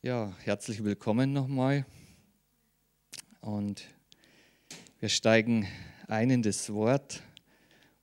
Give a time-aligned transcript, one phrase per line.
[0.00, 1.84] Ja, herzlich willkommen nochmal.
[3.40, 3.82] Und
[5.00, 5.66] wir steigen
[6.06, 7.20] ein in das Wort.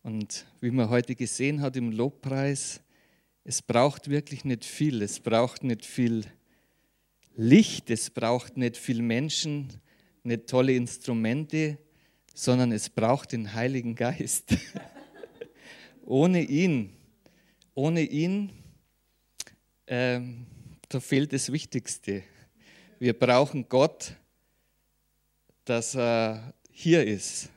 [0.04, 2.82] Und wie man heute gesehen hat im Lobpreis,
[3.46, 5.02] es braucht wirklich nicht viel.
[5.02, 6.26] Es braucht nicht viel
[7.38, 9.70] Licht, es braucht nicht viel Menschen,
[10.24, 11.78] nicht tolle Instrumente,
[12.34, 14.58] sondern es braucht den Heiligen Geist.
[16.06, 16.92] ohne ihn,
[17.74, 18.52] ohne ihn,
[19.88, 20.46] ähm,
[20.90, 22.24] da fehlt das Wichtigste.
[23.00, 24.16] Wir brauchen Gott,
[25.66, 27.50] dass er hier ist.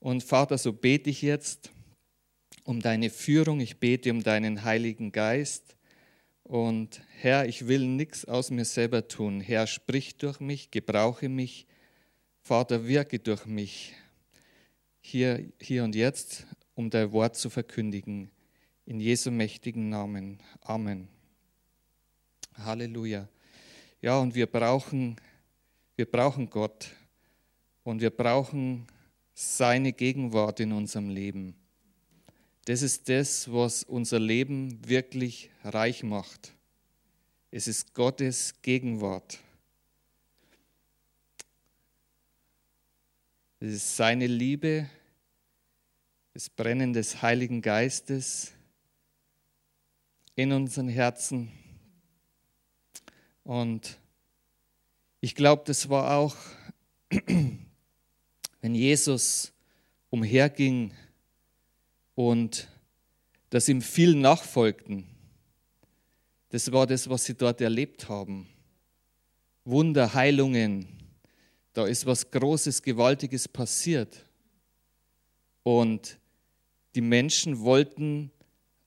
[0.00, 1.70] Und Vater, so bete ich jetzt
[2.64, 5.76] um deine Führung, ich bete um deinen Heiligen Geist.
[6.42, 9.40] Und Herr, ich will nichts aus mir selber tun.
[9.40, 11.66] Herr, sprich durch mich, gebrauche mich.
[12.42, 13.94] Vater, wirke durch mich
[15.00, 18.30] hier, hier und jetzt, um dein Wort zu verkündigen.
[18.84, 20.38] In Jesu mächtigen Namen.
[20.60, 21.13] Amen.
[22.58, 23.28] Halleluja.
[24.00, 25.16] Ja, und wir brauchen,
[25.96, 26.90] wir brauchen Gott
[27.82, 28.86] und wir brauchen
[29.34, 31.54] seine Gegenwart in unserem Leben.
[32.66, 36.54] Das ist das, was unser Leben wirklich reich macht.
[37.50, 39.38] Es ist Gottes Gegenwart.
[43.60, 44.88] Es ist seine Liebe,
[46.32, 48.52] das Brennen des Heiligen Geistes
[50.34, 51.52] in unseren Herzen.
[53.44, 53.98] Und
[55.20, 56.36] ich glaube, das war auch,
[58.60, 59.52] wenn Jesus
[60.10, 60.92] umherging
[62.14, 62.68] und
[63.50, 65.06] dass ihm viel nachfolgten.
[66.48, 68.48] Das war das, was sie dort erlebt haben.
[69.64, 70.88] Wunder, Heilungen.
[71.72, 74.24] Da ist was Großes, Gewaltiges passiert.
[75.62, 76.18] Und
[76.94, 78.30] die Menschen wollten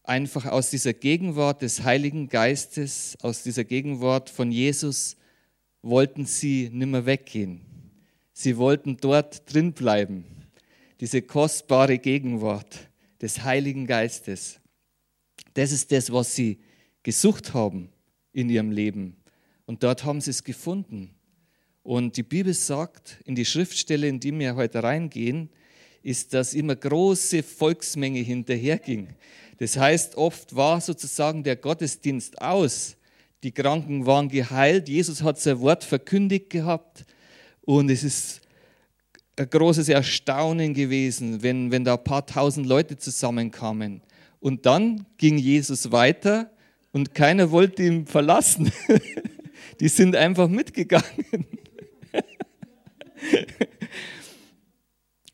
[0.07, 5.17] einfach aus dieser Gegenwart des Heiligen Geistes, aus dieser Gegenwart von Jesus,
[5.81, 7.61] wollten sie nimmer weggehen.
[8.33, 10.25] Sie wollten dort drin bleiben.
[10.99, 12.89] Diese kostbare Gegenwart
[13.21, 14.59] des Heiligen Geistes.
[15.53, 16.59] Das ist das, was sie
[17.03, 17.89] gesucht haben
[18.31, 19.17] in ihrem Leben.
[19.65, 21.11] Und dort haben sie es gefunden.
[21.83, 25.49] Und die Bibel sagt, in die Schriftstelle, in die wir heute reingehen,
[26.01, 29.09] ist, dass immer große Volksmenge hinterherging.
[29.57, 32.95] Das heißt, oft war sozusagen der Gottesdienst aus.
[33.43, 37.05] Die Kranken waren geheilt, Jesus hat sein Wort verkündigt gehabt
[37.61, 38.41] und es ist
[39.35, 44.01] ein großes Erstaunen gewesen, wenn, wenn da ein paar tausend Leute zusammenkamen.
[44.39, 46.49] Und dann ging Jesus weiter
[46.91, 48.71] und keiner wollte ihn verlassen.
[49.79, 51.05] Die sind einfach mitgegangen.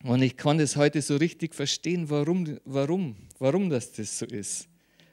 [0.04, 4.68] Und ich kann das heute so richtig verstehen, warum, warum, warum das, das so ist.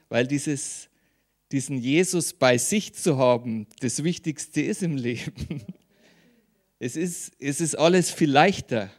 [0.09, 0.89] Weil dieses,
[1.51, 5.63] diesen Jesus bei sich zu haben, das Wichtigste ist im Leben.
[6.83, 8.89] Es ist, es ist alles viel leichter.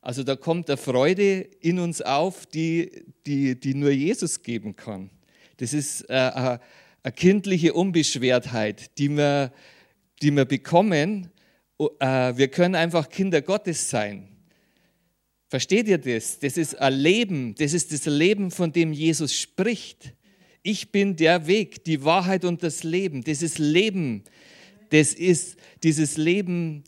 [0.00, 5.10] Also da kommt eine Freude in uns auf, die, die, die nur Jesus geben kann.
[5.58, 6.60] Das ist äh, eine,
[7.02, 9.52] eine kindliche Unbeschwertheit, die wir,
[10.22, 11.30] die wir bekommen.
[11.78, 14.39] Äh, wir können einfach Kinder Gottes sein.
[15.50, 16.38] Versteht ihr das?
[16.38, 20.14] Das ist ein Leben, das ist das Leben, von dem Jesus spricht.
[20.62, 23.24] Ich bin der Weg, die Wahrheit und das Leben.
[23.24, 24.22] Das ist Leben.
[24.90, 26.84] Das ist dieses Leben,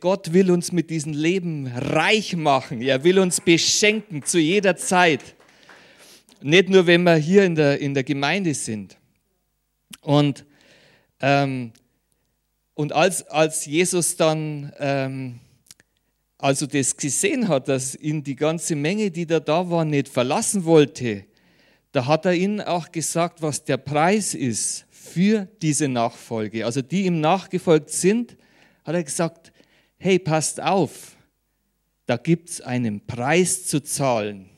[0.00, 2.82] Gott will uns mit diesem Leben reich machen.
[2.82, 5.34] Er will uns beschenken zu jeder Zeit.
[6.42, 8.98] Nicht nur, wenn wir hier in der, in der Gemeinde sind.
[10.02, 10.44] Und,
[11.20, 11.72] ähm,
[12.74, 15.40] und als, als Jesus dann ähm,
[16.38, 20.64] also das gesehen hat, dass ihn die ganze Menge, die da da war, nicht verlassen
[20.64, 21.24] wollte,
[21.92, 26.64] da hat er ihnen auch gesagt, was der Preis ist für diese Nachfolge.
[26.64, 28.36] Also die ihm nachgefolgt sind,
[28.84, 29.52] hat er gesagt,
[29.98, 31.16] hey, passt auf,
[32.06, 34.48] da gibt es einen Preis zu zahlen.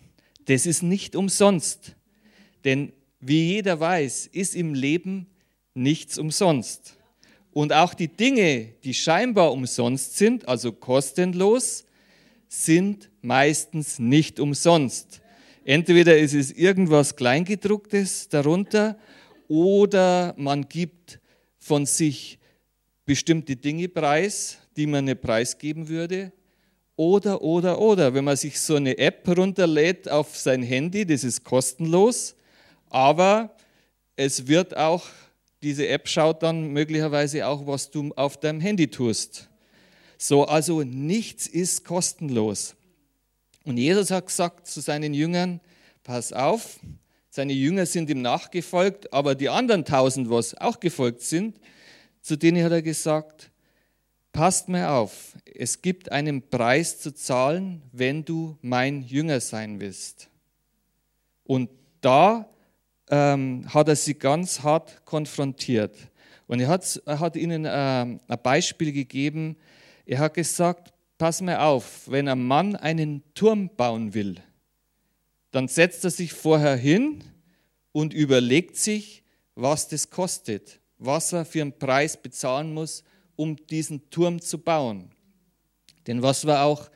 [0.45, 1.97] Das ist nicht umsonst.
[2.65, 5.27] Denn wie jeder weiß, ist im Leben
[5.75, 6.97] nichts umsonst.
[7.60, 11.84] Und auch die Dinge, die scheinbar umsonst sind, also kostenlos,
[12.48, 15.21] sind meistens nicht umsonst.
[15.66, 18.97] Entweder ist es irgendwas Kleingedrucktes darunter
[19.47, 21.21] oder man gibt
[21.59, 22.39] von sich
[23.04, 26.33] bestimmte Dinge preis, die man nicht preisgeben würde.
[26.97, 31.45] Oder, oder, oder, wenn man sich so eine App runterlädt auf sein Handy, das ist
[31.45, 32.34] kostenlos,
[32.89, 33.54] aber
[34.16, 35.04] es wird auch
[35.62, 39.48] diese App schaut dann möglicherweise auch, was du auf deinem Handy tust.
[40.16, 42.77] So, also nichts ist kostenlos.
[43.65, 45.60] Und Jesus hat gesagt zu seinen Jüngern,
[46.03, 46.80] pass auf,
[47.30, 51.60] seine Jünger sind ihm nachgefolgt, aber die anderen tausend, was auch gefolgt sind,
[52.22, 53.51] zu denen hat er gesagt,
[54.33, 60.28] passt mir auf, es gibt einen Preis zu zahlen, wenn du mein Jünger sein willst.
[61.45, 61.71] Und
[62.01, 62.48] da
[63.10, 65.95] ähm, hat er sie ganz hart konfrontiert.
[66.47, 69.57] Und er hat, er hat ihnen äh, ein Beispiel gegeben.
[70.07, 74.36] Er hat gesagt, pass mir auf, wenn ein Mann einen Turm bauen will,
[75.51, 77.22] dann setzt er sich vorher hin
[77.92, 79.24] und überlegt sich,
[79.54, 83.03] was das kostet, was er für einen Preis bezahlen muss,
[83.36, 85.10] um diesen Turm zu bauen.
[86.06, 86.91] Denn was wir auch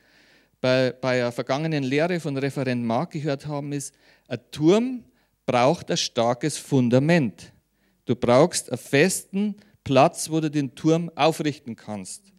[0.60, 3.94] bei, bei der vergangenen Lehre von Referent Mark gehört haben, ist,
[4.28, 5.04] ein Turm
[5.46, 7.52] braucht ein starkes Fundament.
[8.04, 12.32] Du brauchst einen festen Platz, wo du den Turm aufrichten kannst.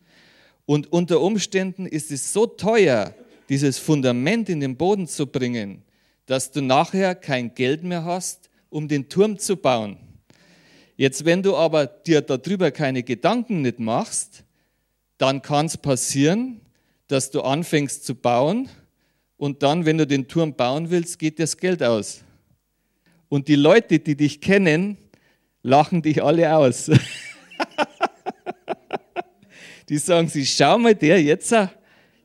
[0.66, 3.14] Und unter Umständen ist es so teuer,
[3.50, 5.84] dieses Fundament in den Boden zu bringen,
[6.26, 9.98] dass du nachher kein Geld mehr hast, um den Turm zu bauen.
[10.98, 14.44] Jetzt, wenn du aber dir darüber keine Gedanken nicht machst,
[15.18, 16.62] dann kann es passieren,
[17.08, 18.70] dass du anfängst zu bauen
[19.38, 22.25] und dann, wenn du den Turm bauen willst, geht das Geld aus.
[23.36, 24.96] Und die Leute, die dich kennen,
[25.62, 26.90] lachen dich alle aus.
[29.90, 31.54] die sagen sich, schau mal der, jetzt,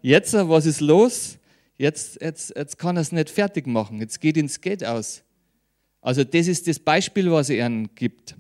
[0.03, 1.37] jetzt, was ist los?
[1.77, 5.25] Jetzt, jetzt, jetzt kann er es nicht fertig machen, jetzt geht ins Geld aus.
[6.01, 8.37] Also das ist das Beispiel, was er ihnen gibt.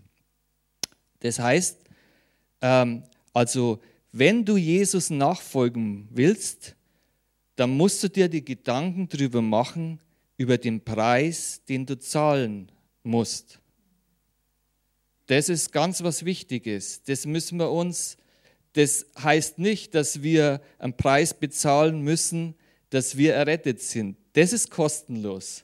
[1.19, 1.77] Das heißt,
[2.61, 3.03] ähm,
[3.35, 3.81] also
[4.13, 6.77] wenn du Jesus nachfolgen willst,
[7.57, 9.99] dann musst du dir die Gedanken darüber machen,
[10.41, 12.73] über den Preis, den du zahlen
[13.03, 13.61] musst.
[15.27, 17.03] Das ist ganz was Wichtiges.
[17.03, 18.17] Das müssen wir uns,
[18.73, 22.55] das heißt nicht, dass wir einen Preis bezahlen müssen,
[22.89, 24.17] dass wir errettet sind.
[24.33, 25.63] Das ist kostenlos.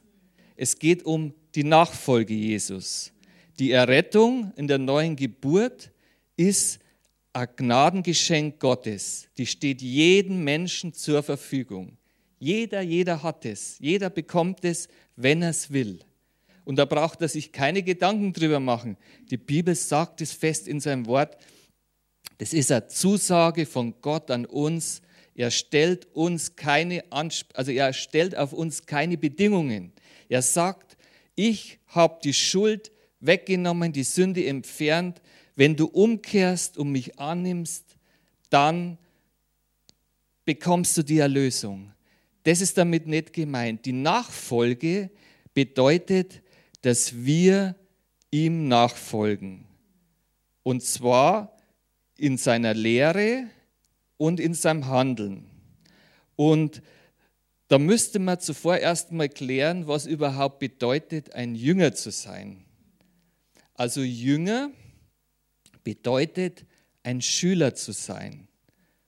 [0.56, 3.12] Es geht um die Nachfolge Jesus.
[3.58, 5.90] Die Errettung in der neuen Geburt
[6.36, 6.80] ist
[7.32, 9.26] ein Gnadengeschenk Gottes.
[9.38, 11.96] Die steht jedem Menschen zur Verfügung.
[12.38, 13.78] Jeder, jeder hat es.
[13.78, 16.00] Jeder bekommt es, wenn er es will.
[16.64, 18.96] Und da braucht er sich keine Gedanken drüber machen.
[19.30, 21.36] Die Bibel sagt es fest in seinem Wort.
[22.38, 25.00] Das ist eine Zusage von Gott an uns.
[25.34, 29.92] Er stellt uns keine, also er stellt auf uns keine Bedingungen.
[30.28, 30.96] Er sagt,
[31.34, 32.90] ich habe die Schuld
[33.20, 35.22] weggenommen, die Sünde entfernt.
[35.54, 37.96] Wenn du umkehrst und mich annimmst,
[38.50, 38.98] dann
[40.44, 41.92] bekommst du die Erlösung.
[42.46, 43.86] Das ist damit nicht gemeint.
[43.86, 45.10] Die Nachfolge
[45.52, 46.42] bedeutet,
[46.82, 47.74] dass wir
[48.30, 49.64] ihm nachfolgen.
[50.62, 51.56] Und zwar
[52.16, 53.48] in seiner Lehre
[54.16, 55.50] und in seinem Handeln.
[56.36, 56.82] Und
[57.66, 62.64] da müsste man zuvor erst mal klären, was überhaupt bedeutet, ein Jünger zu sein.
[63.74, 64.70] Also Jünger
[65.82, 66.64] bedeutet,
[67.02, 68.46] ein Schüler zu sein.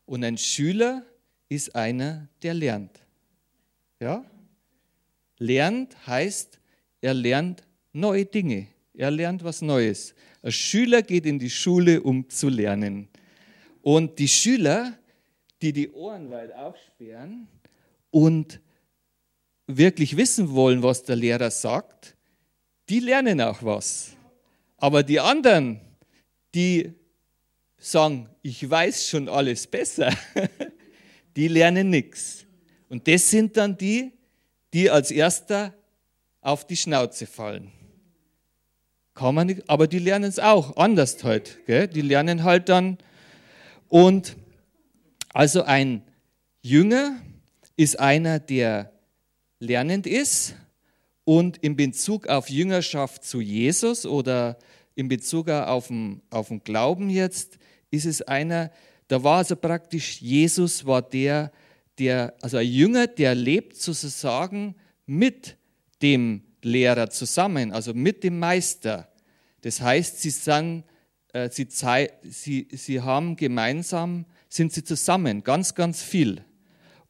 [0.07, 1.07] Und ein Schüler
[1.49, 3.05] ist einer, der lernt.
[4.01, 4.25] Ja?
[5.39, 6.59] Lernt heißt,
[7.01, 7.63] er lernt
[7.93, 8.69] neue Dinge.
[8.95, 10.15] Er lernt was Neues.
[10.43, 13.09] Ein Schüler geht in die Schule, um zu lernen.
[13.83, 14.99] Und die Schüler,
[15.63, 17.49] die die Ohren weit aufsperren
[18.11, 18.61] und
[19.67, 22.17] wirklich wissen wollen, was der Lehrer sagt,
[22.89, 24.17] die lernen auch was.
[24.79, 25.81] Aber die anderen,
[26.55, 26.93] die
[27.77, 30.13] sagen, ich weiß schon alles besser,
[31.37, 32.38] die lernen nichts.
[32.89, 34.13] Und das sind dann die,
[34.73, 35.75] die als erster
[36.41, 37.71] auf die Schnauze fallen.
[39.15, 41.59] Kann man nicht, aber die lernen es auch anders halt.
[41.67, 41.89] Gell?
[41.89, 42.99] Die lernen halt dann.
[43.89, 44.37] Und
[45.33, 46.03] also ein
[46.63, 47.17] Jünger
[47.77, 48.93] ist einer, der
[49.59, 50.55] lernend ist
[51.25, 54.59] und in Bezug auf Jüngerschaft zu Jesus oder
[54.95, 57.59] in Bezug auf den, auf den Glauben jetzt,
[57.91, 58.71] ist es einer,
[59.09, 61.53] da war also praktisch, Jesus war der, der,
[62.41, 64.75] also ein Jünger, der lebt sozusagen
[65.07, 65.57] mit
[66.03, 69.09] dem Lehrer zusammen, also mit dem Meister.
[69.63, 70.85] Das heißt, sie, sind,
[71.33, 76.45] äh, sie, sie, sie haben gemeinsam, sind sie zusammen, ganz, ganz viel.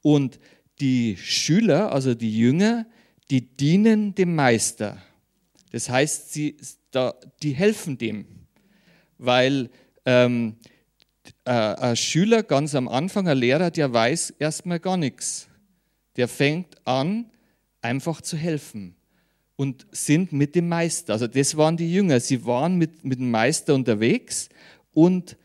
[0.02, 0.38] Und
[0.80, 2.86] die Schüler, also die Jünger,
[3.30, 5.02] die dienen dem Meister.
[5.72, 6.56] Das heißt, sie,
[6.90, 8.26] da, die helfen dem,
[9.18, 9.70] weil
[10.06, 10.77] ähm, äh,
[11.48, 15.48] ein Schüler ganz am Anfang, ein Lehrer, der weiß erstmal gar nichts.
[16.16, 17.30] Der fängt an,
[17.80, 18.96] einfach zu helfen
[19.56, 21.14] und sind mit dem Meister.
[21.14, 22.20] Also das waren die Jünger.
[22.20, 24.48] Sie waren mit, mit dem Meister unterwegs
[24.92, 25.36] und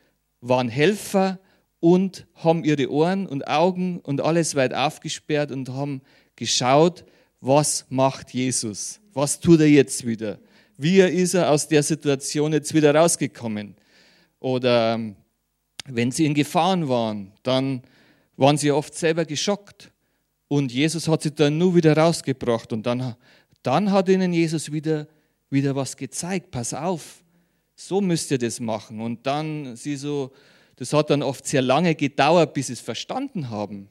[0.42, 1.40] waren Helfer
[1.80, 6.02] und haben ihre Ohren und Augen und alles weit aufgesperrt und haben
[6.36, 7.06] geschaut,
[7.40, 9.00] was macht Jesus?
[9.14, 10.40] Was tut er jetzt wieder?
[10.78, 13.76] Wie ist er aus der Situation jetzt wieder rausgekommen?
[14.40, 15.16] Oder ähm,
[15.86, 17.82] wenn sie in Gefahren waren, dann
[18.38, 19.92] waren sie oft selber geschockt.
[20.48, 22.74] Und Jesus hat sie dann nur wieder rausgebracht.
[22.74, 23.16] Und dann,
[23.62, 25.08] dann hat ihnen Jesus wieder,
[25.50, 26.52] wieder was gezeigt.
[26.52, 27.24] Pass auf,
[27.76, 29.02] so müsst ihr das machen.
[29.02, 30.32] Und dann sie so,
[30.76, 33.90] das hat dann oft sehr lange gedauert, bis sie es verstanden haben.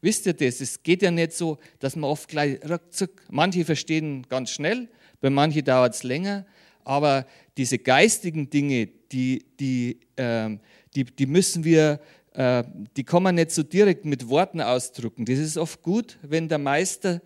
[0.00, 0.60] Wisst ihr das?
[0.60, 4.88] Es geht ja nicht so, dass man oft gleich ruckzuck, manche verstehen ganz schnell,
[5.20, 6.44] bei manchen dauert es länger,
[6.84, 10.58] aber diese geistigen Dinge, die, die, äh,
[10.94, 12.00] die, die müssen wir,
[12.32, 12.64] äh,
[12.96, 15.24] die kann man nicht so direkt mit Worten ausdrücken.
[15.24, 17.20] Das ist oft gut, wenn der Meister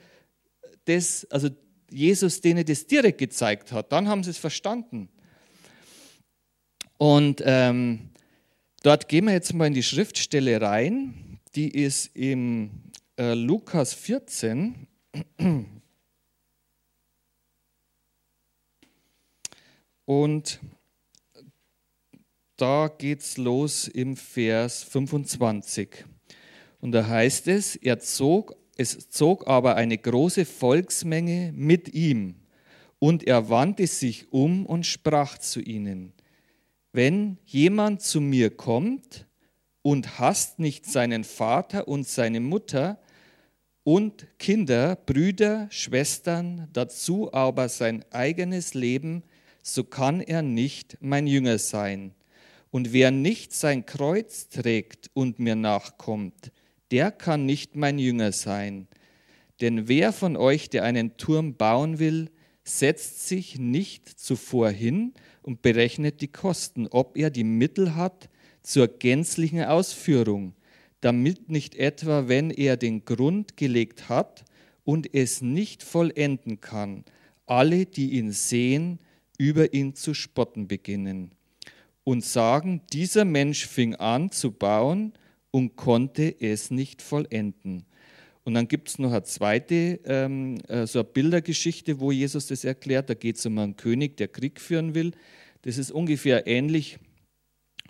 [0.84, 1.48] das, also
[1.90, 5.08] Jesus denen das direkt gezeigt hat, dann haben sie es verstanden.
[6.96, 8.10] Und ähm,
[8.82, 12.70] dort gehen wir jetzt mal in die Schriftstelle rein die ist im
[13.16, 14.86] äh, Lukas 14.
[20.04, 20.60] Und
[22.58, 26.04] da geht es los im Vers 25.
[26.80, 32.34] Und da heißt es, er zog, es zog aber eine große Volksmenge mit ihm.
[32.98, 36.12] Und er wandte sich um und sprach zu ihnen,
[36.92, 39.26] wenn jemand zu mir kommt
[39.82, 42.98] und hasst nicht seinen Vater und seine Mutter
[43.84, 49.22] und Kinder, Brüder, Schwestern, dazu aber sein eigenes Leben,
[49.62, 52.14] so kann er nicht mein Jünger sein.
[52.70, 56.52] Und wer nicht sein Kreuz trägt und mir nachkommt,
[56.90, 58.88] der kann nicht mein Jünger sein.
[59.60, 62.30] Denn wer von euch, der einen Turm bauen will,
[62.64, 68.28] setzt sich nicht zuvor hin und berechnet die Kosten, ob er die Mittel hat,
[68.62, 70.54] zur gänzlichen Ausführung,
[71.00, 74.44] damit nicht etwa, wenn er den Grund gelegt hat
[74.84, 77.04] und es nicht vollenden kann,
[77.46, 78.98] alle, die ihn sehen,
[79.38, 81.32] über ihn zu spotten beginnen
[82.08, 85.12] und sagen, dieser Mensch fing an zu bauen
[85.50, 87.84] und konnte es nicht vollenden.
[88.44, 92.64] Und dann gibt es noch eine zweite, ähm, äh, so eine Bildergeschichte, wo Jesus das
[92.64, 93.10] erklärt.
[93.10, 95.10] Da geht es um einen König, der Krieg führen will.
[95.60, 96.98] Das ist ungefähr ähnlich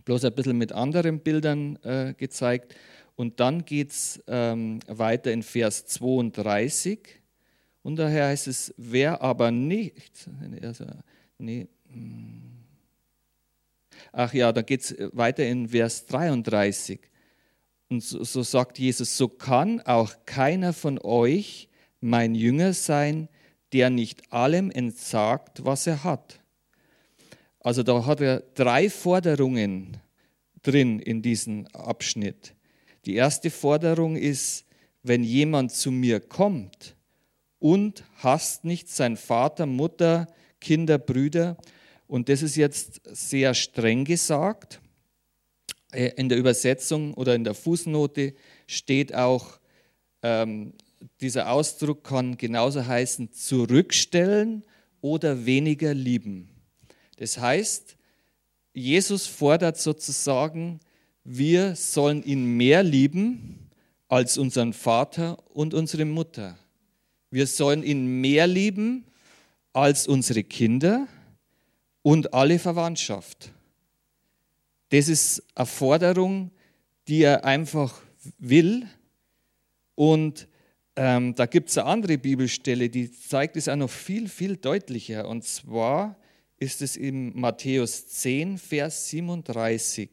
[0.05, 2.75] bloß ein bisschen mit anderen Bildern äh, gezeigt.
[3.15, 6.99] Und dann geht es ähm, weiter in Vers 32.
[7.83, 10.29] Und daher heißt es, wer aber nicht,
[10.61, 10.87] also,
[11.39, 12.48] nee, hm.
[14.12, 17.00] Ach ja, dann geht es weiter in Vers 33.
[17.88, 21.69] Und so, so sagt Jesus, so kann auch keiner von euch
[22.00, 23.28] mein Jünger sein,
[23.73, 26.40] der nicht allem entsagt, was er hat.
[27.61, 29.99] Also da hat er drei Forderungen
[30.62, 32.55] drin in diesem Abschnitt.
[33.05, 34.64] Die erste Forderung ist,
[35.02, 36.97] wenn jemand zu mir kommt
[37.59, 40.26] und hasst nicht sein Vater, Mutter,
[40.61, 41.57] Kinder, Brüder,
[42.09, 44.81] und das ist jetzt sehr streng gesagt.
[45.93, 48.35] Äh, in der Übersetzung oder in der Fußnote
[48.67, 49.61] steht auch,
[50.23, 50.73] ähm,
[51.21, 54.65] dieser Ausdruck kann genauso heißen, zurückstellen
[55.00, 56.49] oder weniger lieben.
[57.19, 57.97] Das heißt,
[58.73, 60.81] Jesus fordert sozusagen,
[61.25, 63.69] wir sollen ihn mehr lieben
[64.09, 66.59] als unseren Vater und unsere Mutter.
[67.31, 69.05] Wir sollen ihn mehr lieben
[69.73, 71.07] als unsere Kinder
[72.09, 73.53] und alle Verwandtschaft.
[74.88, 76.50] Das ist eine Forderung,
[77.07, 78.00] die er einfach
[78.38, 78.87] will.
[79.95, 80.49] Und
[80.97, 85.29] ähm, da gibt es eine andere Bibelstelle, die zeigt es auch noch viel, viel deutlicher.
[85.29, 86.17] Und zwar
[86.57, 90.09] ist es in Matthäus 10, Vers 37.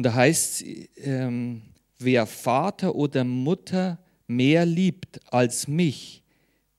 [0.00, 0.64] Und da heißt,
[1.04, 1.60] ähm,
[1.98, 6.22] wer Vater oder Mutter mehr liebt als mich,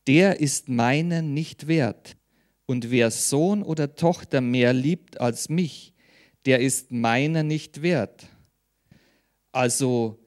[0.08, 2.18] der ist meiner nicht wert.
[2.66, 5.94] Und wer Sohn oder Tochter mehr liebt als mich,
[6.48, 8.25] der ist meiner nicht wert.
[9.51, 10.18] Also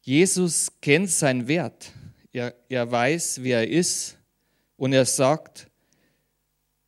[0.00, 1.92] Jesus kennt seinen Wert.
[2.32, 4.16] Er, er weiß, wer er ist.
[4.78, 5.70] Und er sagt,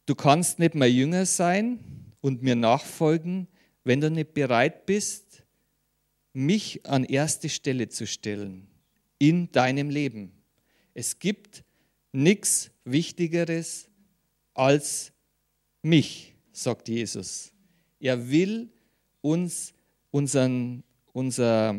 [0.06, 1.80] du kannst nicht mehr jünger sein
[2.22, 3.46] und mir nachfolgen,
[3.86, 5.44] wenn du nicht bereit bist,
[6.32, 8.66] mich an erste Stelle zu stellen
[9.18, 10.32] in deinem Leben.
[10.92, 11.62] Es gibt
[12.10, 13.88] nichts Wichtigeres
[14.54, 15.12] als
[15.82, 17.52] mich, sagt Jesus.
[18.00, 18.70] Er will
[19.20, 19.72] uns
[20.10, 21.76] unseren, unser,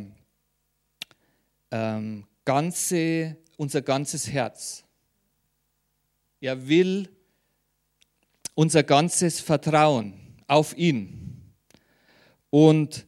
[1.71, 4.85] ähm, ganze, unser ganzes Herz.
[6.39, 7.09] Er will
[8.55, 10.13] unser ganzes Vertrauen
[10.47, 11.26] auf ihn.
[12.59, 13.05] Und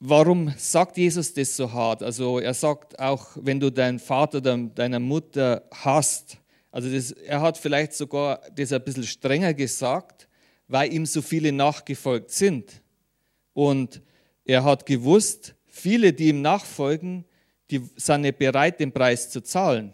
[0.00, 2.02] warum sagt Jesus das so hart?
[2.02, 6.38] Also er sagt auch, wenn du deinen Vater oder deine Mutter hast,
[6.72, 10.26] also das, er hat vielleicht sogar das ein bisschen strenger gesagt,
[10.66, 12.82] weil ihm so viele nachgefolgt sind.
[13.52, 14.02] Und
[14.44, 17.24] er hat gewusst, viele, die ihm nachfolgen,
[17.70, 19.92] die sind nicht bereit, den Preis zu zahlen.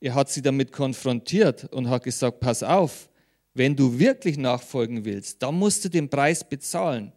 [0.00, 3.08] Er hat sie damit konfrontiert und hat gesagt, pass auf,
[3.54, 7.12] wenn du wirklich nachfolgen willst, dann musst du den Preis bezahlen.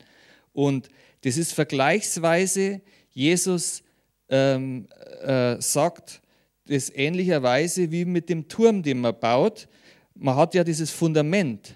[0.53, 0.89] Und
[1.21, 3.83] das ist vergleichsweise, Jesus
[4.29, 4.87] ähm,
[5.21, 6.21] äh, sagt
[6.65, 9.67] das ähnlicherweise wie mit dem Turm, den man baut.
[10.15, 11.75] Man hat ja dieses Fundament.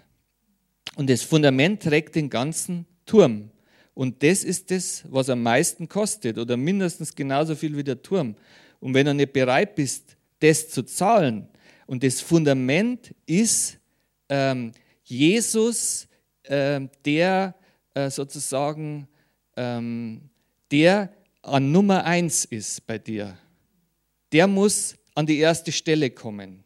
[0.96, 3.52] Und das Fundament trägt den ganzen Turm.
[3.94, 8.36] Und das ist das, was am meisten kostet oder mindestens genauso viel wie der Turm.
[8.80, 11.48] Und wenn du nicht bereit bist, das zu zahlen,
[11.88, 13.78] und das Fundament ist
[14.30, 14.72] ähm,
[15.04, 16.08] Jesus,
[16.44, 17.56] äh, der
[17.94, 19.08] äh, sozusagen
[19.56, 20.30] ähm,
[20.72, 23.38] der an Nummer eins ist bei dir,
[24.32, 26.64] der muss an die erste Stelle kommen.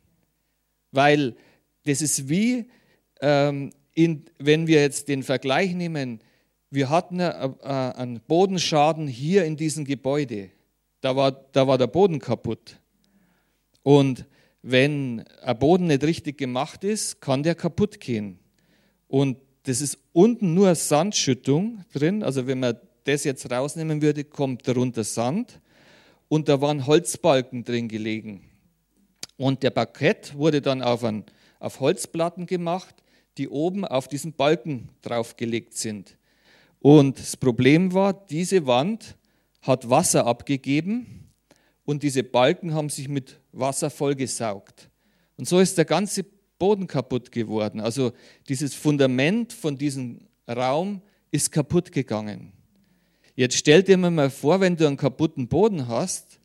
[0.91, 1.35] Weil
[1.85, 2.65] das ist wie,
[3.21, 6.21] ähm, in, wenn wir jetzt den Vergleich nehmen,
[6.71, 10.49] wir hatten äh, äh, einen Bodenschaden hier in diesem Gebäude.
[11.01, 12.79] Da war, da war der Boden kaputt.
[13.83, 14.25] Und
[14.61, 18.39] wenn ein Boden nicht richtig gemacht ist, kann der kaputt gehen.
[19.07, 22.23] Und das ist unten nur Sandschüttung drin.
[22.23, 25.61] Also wenn man das jetzt rausnehmen würde, kommt darunter Sand.
[26.27, 28.49] Und da waren Holzbalken drin gelegen.
[29.37, 31.23] Und der Parkett wurde dann auf, ein,
[31.59, 32.95] auf Holzplatten gemacht,
[33.37, 36.17] die oben auf diesen Balken draufgelegt sind.
[36.79, 39.15] Und das Problem war, diese Wand
[39.61, 41.29] hat Wasser abgegeben
[41.85, 44.89] und diese Balken haben sich mit Wasser vollgesaugt.
[45.37, 46.25] Und so ist der ganze
[46.57, 47.79] Boden kaputt geworden.
[47.79, 48.11] Also
[48.47, 51.01] dieses Fundament von diesem Raum
[51.31, 52.51] ist kaputt gegangen.
[53.35, 56.39] Jetzt stell dir mal vor, wenn du einen kaputten Boden hast,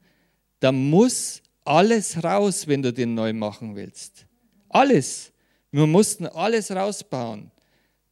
[0.60, 4.26] dann muss alles raus, wenn du den neu machen willst.
[4.68, 5.32] Alles.
[5.72, 7.50] Wir mussten alles rausbauen.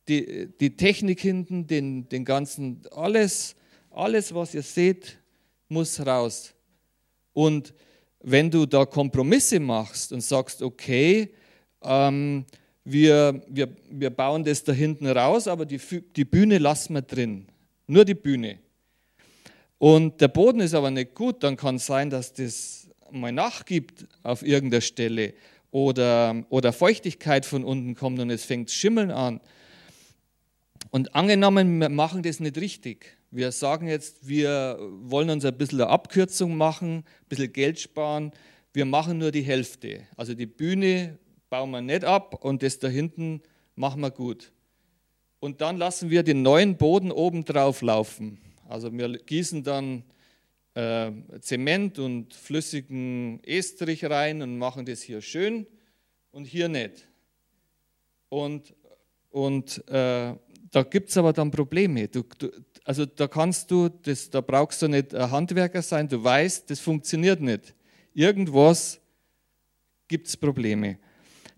[0.08, 3.54] Die, die Technik hinten, den, den ganzen, alles,
[3.90, 5.18] alles, was ihr seht,
[5.68, 6.52] muss raus.
[7.32, 7.72] Und
[8.22, 11.30] wenn du da Kompromisse machst und sagst, okay,
[11.82, 12.44] ähm,
[12.84, 15.80] wir, wir, wir bauen das da hinten raus, aber die,
[16.16, 17.46] die Bühne lassen wir drin.
[17.86, 18.58] Nur die Bühne.
[19.78, 24.06] Und der Boden ist aber nicht gut, dann kann es sein, dass das mal nachgibt
[24.22, 25.34] auf irgendeiner Stelle
[25.70, 29.40] oder, oder Feuchtigkeit von unten kommt und es fängt Schimmeln an.
[30.90, 33.16] Und angenommen, wir machen das nicht richtig.
[33.34, 38.30] Wir sagen jetzt, wir wollen uns ein bisschen eine Abkürzung machen, ein bisschen Geld sparen.
[38.74, 40.02] Wir machen nur die Hälfte.
[40.18, 41.18] Also die Bühne
[41.48, 43.40] bauen wir nicht ab und das da hinten
[43.74, 44.52] machen wir gut.
[45.40, 48.38] Und dann lassen wir den neuen Boden oben drauf laufen.
[48.68, 50.04] Also wir gießen dann
[50.74, 55.66] äh, Zement und flüssigen Estrich rein und machen das hier schön
[56.32, 57.08] und hier nicht.
[58.28, 58.74] Und,
[59.30, 60.34] und äh,
[60.72, 62.08] da gibt es aber dann Probleme.
[62.08, 62.50] Du, du,
[62.84, 66.80] also da kannst du, das, da brauchst du nicht ein Handwerker sein, du weißt, das
[66.80, 67.74] funktioniert nicht.
[68.14, 68.98] Irgendwas
[70.08, 70.98] gibt es Probleme.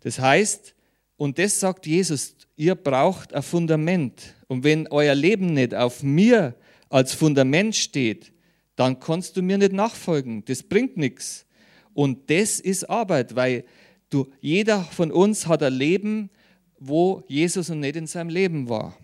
[0.01, 0.75] Das heißt,
[1.17, 4.35] und das sagt Jesus, ihr braucht ein Fundament.
[4.49, 6.55] Und wenn euer Leben nicht auf mir
[6.89, 8.33] als Fundament steht,
[8.77, 10.45] dann kannst du mir nicht nachfolgen.
[10.45, 11.47] Das bringt nichts.
[11.95, 13.65] Und das ist Arbeit, weil
[14.11, 16.31] du, jeder von uns hat ein Leben,
[16.79, 18.97] wo Jesus noch nicht in seinem Leben war.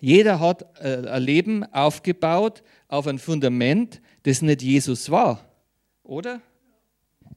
[0.00, 5.44] Jeder hat äh, ein Leben aufgebaut auf ein Fundament, das nicht Jesus war.
[6.02, 6.40] Oder?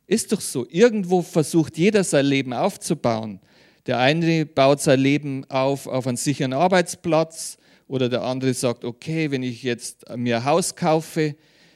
[0.08, 0.66] Ist doch so.
[0.70, 3.40] Irgendwo versucht jeder sein Leben aufzubauen.
[3.86, 9.32] Der eine baut sein Leben auf auf einen sicheren Arbeitsplatz oder der andere sagt, okay,
[9.32, 11.36] wenn ich jetzt mir ein Haus kaufe,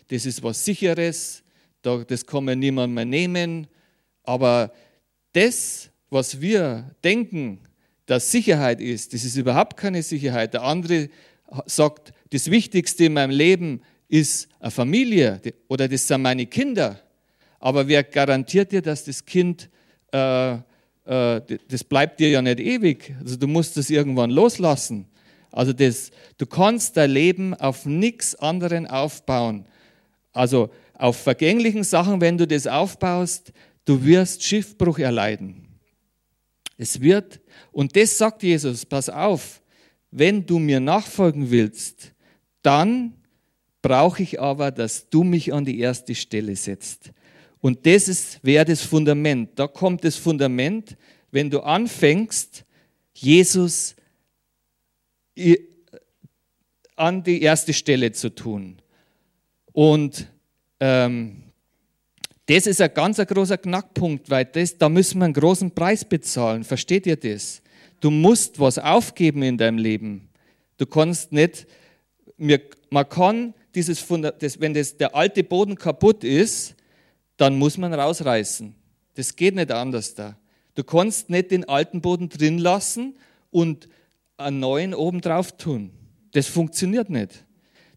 [0.10, 1.44] das ist was Sicheres,
[1.82, 3.68] das kann mir niemand mehr nehmen.
[4.24, 4.72] Aber
[5.32, 7.60] das, was wir denken,
[8.06, 10.54] dass Sicherheit ist, das ist überhaupt keine Sicherheit.
[10.54, 11.10] Der andere
[11.66, 17.00] sagt, das Wichtigste in meinem Leben ist eine Familie oder das sind meine Kinder.
[17.60, 19.70] Aber wer garantiert dir, dass das Kind,
[20.12, 20.60] äh, äh,
[21.06, 23.16] das bleibt dir ja nicht ewig.
[23.20, 25.06] Also du musst es irgendwann loslassen.
[25.52, 29.66] Also das, du kannst dein Leben auf nichts anderen aufbauen.
[30.34, 33.54] Also auf vergänglichen Sachen, wenn du das aufbaust,
[33.86, 35.63] du wirst Schiffbruch erleiden.
[36.78, 37.40] Es wird,
[37.72, 39.62] und das sagt Jesus, pass auf,
[40.12, 42.14] wenn du mir nachfolgen willst,
[42.62, 43.14] dann
[43.82, 47.12] brauche ich aber, dass du mich an die erste Stelle setzt.
[47.60, 49.52] Und das wäre das Fundament.
[49.56, 50.98] Da kommt das Fundament,
[51.32, 52.66] wenn du anfängst,
[53.14, 53.96] Jesus
[56.96, 58.82] an die erste Stelle zu tun.
[59.72, 60.28] Und
[60.80, 61.43] ähm,
[62.46, 66.64] das ist ein ganz großer Knackpunkt, weil das, da müssen wir einen großen Preis bezahlen.
[66.64, 67.62] Versteht ihr das?
[68.00, 70.30] Du musst was aufgeben in deinem Leben.
[70.78, 71.66] Du kannst nicht,
[72.38, 76.76] man kann dieses Fundament, wenn das, der alte Boden kaputt ist,
[77.38, 78.76] dann muss man rausreißen.
[79.16, 80.38] Das geht nicht anders da.
[80.76, 83.16] Du kannst nicht den alten Boden drin lassen
[83.52, 83.88] und
[84.38, 85.92] einen neuen oben drauf tun.
[86.34, 87.46] Das funktioniert nicht.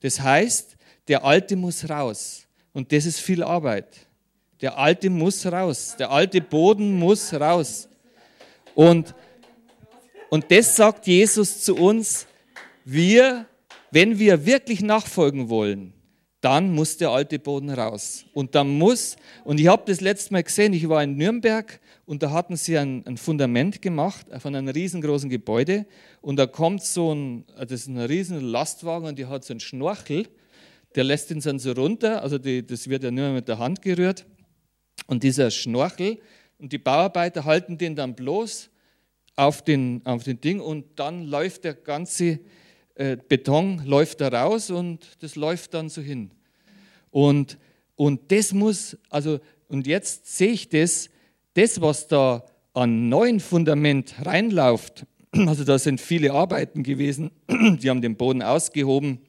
[0.00, 0.76] Das heißt,
[1.08, 2.46] der alte muss raus.
[2.72, 4.06] Und das ist viel Arbeit.
[4.60, 5.96] Der alte muss raus.
[5.98, 7.88] Der alte Boden muss raus.
[8.74, 9.14] Und,
[10.30, 12.26] und das sagt Jesus zu uns.
[12.84, 13.46] Wir,
[13.90, 15.92] wenn wir wirklich nachfolgen wollen,
[16.40, 18.24] dann muss der alte Boden raus.
[18.32, 22.22] Und dann muss, und ich habe das letzte Mal gesehen, ich war in Nürnberg und
[22.22, 25.86] da hatten sie ein, ein, Fundament gemacht von einem riesengroßen Gebäude
[26.20, 29.60] und da kommt so ein, das ist ein riesen Lastwagen und die hat so einen
[29.60, 30.28] Schnorchel,
[30.94, 33.82] der lässt ihn dann so runter, also die, das wird ja nur mit der Hand
[33.82, 34.24] gerührt
[35.06, 36.18] und dieser Schnorchel
[36.58, 38.70] und die Bauarbeiter halten den dann bloß
[39.36, 42.40] auf den, auf den Ding und dann läuft der ganze
[42.96, 46.30] äh, Beton läuft da raus und das läuft dann so hin.
[47.10, 47.58] Und,
[47.94, 49.38] und das muss, also,
[49.68, 51.10] und jetzt sehe ich das,
[51.54, 58.00] das, was da an neuen Fundament reinläuft, also da sind viele Arbeiten gewesen, die haben
[58.00, 59.20] den Boden ausgehoben,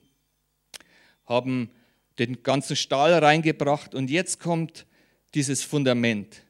[1.26, 1.70] haben
[2.20, 4.87] den ganzen Stahl reingebracht und jetzt kommt
[5.34, 6.44] dieses Fundament,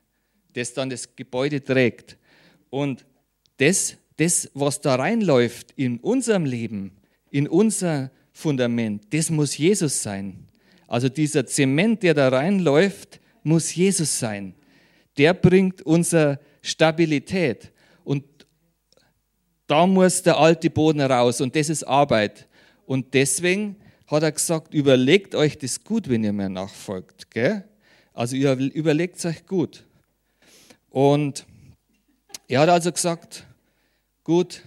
[0.54, 2.18] das dann das Gebäude trägt.
[2.70, 3.06] Und
[3.58, 6.98] das, das was da reinläuft in unserem Leben,
[7.30, 10.48] in unser Fundament, das muss Jesus sein.
[10.88, 14.54] Also dieser Zement, der da reinläuft, muss Jesus sein.
[15.18, 17.72] Der bringt unsere Stabilität.
[18.04, 18.24] Und
[19.68, 22.48] da muss der alte Boden raus und das ist Arbeit.
[22.86, 23.76] Und deswegen
[24.08, 27.30] hat er gesagt, überlegt euch das gut, wenn ihr mir nachfolgt.
[27.32, 27.66] Gell?
[28.18, 29.86] Also überlegt es euch gut.
[30.90, 31.46] Und
[32.48, 33.46] er hat also gesagt,
[34.24, 34.64] gut,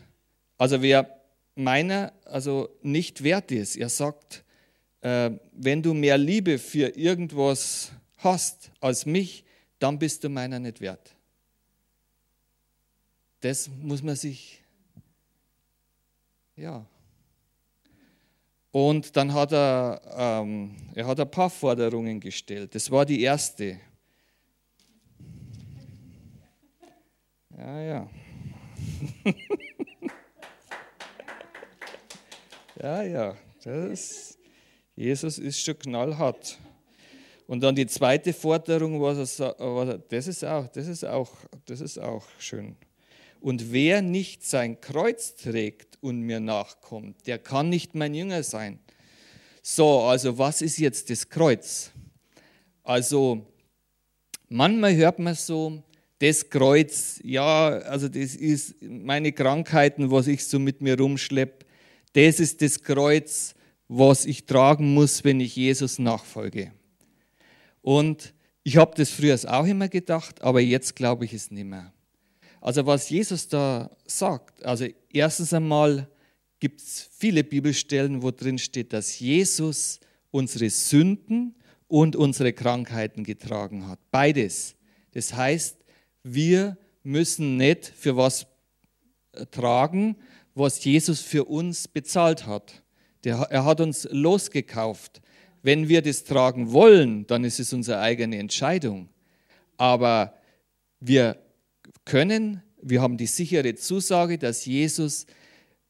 [0.57, 1.21] also wer
[1.57, 3.75] meiner also nicht wert ist.
[3.75, 4.45] Er sagt,
[5.01, 9.43] äh, wenn du mehr Liebe für irgendwas hast als mich,
[9.81, 11.17] dann bist du meiner nicht wert.
[13.41, 14.63] Das muss man sich,
[16.55, 16.87] ja.
[18.73, 22.75] Und dann hat er, ähm, er hat ein paar Forderungen gestellt.
[22.75, 23.81] Das war die erste.
[27.57, 28.11] Ja, ja.
[32.83, 34.39] Ja, ja, das,
[34.97, 36.59] Jesus ist schon knallhart.
[37.47, 41.31] Und dann die zweite Forderung, was er, das ist auch, das ist auch,
[41.67, 42.77] das ist auch schön.
[43.41, 48.79] Und wer nicht sein Kreuz trägt und mir nachkommt, der kann nicht mein Jünger sein.
[49.63, 51.91] So, also was ist jetzt das Kreuz?
[52.83, 53.47] Also
[54.49, 55.83] manchmal hört man so,
[56.19, 61.65] das Kreuz, ja, also das ist meine Krankheiten, was ich so mit mir rumschleppe,
[62.13, 63.55] das ist das Kreuz,
[63.89, 66.73] was ich tragen muss, wenn ich Jesus nachfolge.
[67.81, 71.93] Und ich habe das früher auch immer gedacht, aber jetzt glaube ich es nicht mehr.
[72.61, 76.09] Also was Jesus da sagt, also erstens einmal
[76.59, 79.99] gibt es viele Bibelstellen, wo drin steht, dass Jesus
[80.31, 81.55] unsere Sünden
[81.89, 83.99] und unsere Krankheiten getragen hat.
[84.11, 84.77] Beides.
[85.13, 85.79] Das heißt,
[86.23, 88.47] wir müssen nicht für was
[89.51, 90.17] tragen,
[90.55, 92.83] was Jesus für uns bezahlt hat.
[93.25, 95.23] Der, er hat uns losgekauft.
[95.63, 99.09] Wenn wir das tragen wollen, dann ist es unsere eigene Entscheidung.
[99.77, 100.35] Aber
[101.01, 101.37] wir
[102.11, 105.27] können, wir haben die sichere Zusage, dass Jesus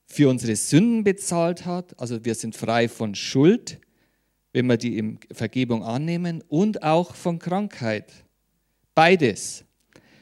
[0.04, 1.98] für unsere Sünden bezahlt hat.
[1.98, 3.80] Also wir sind frei von Schuld,
[4.52, 8.12] wenn wir die Vergebung annehmen, und auch von Krankheit.
[8.94, 9.64] Beides.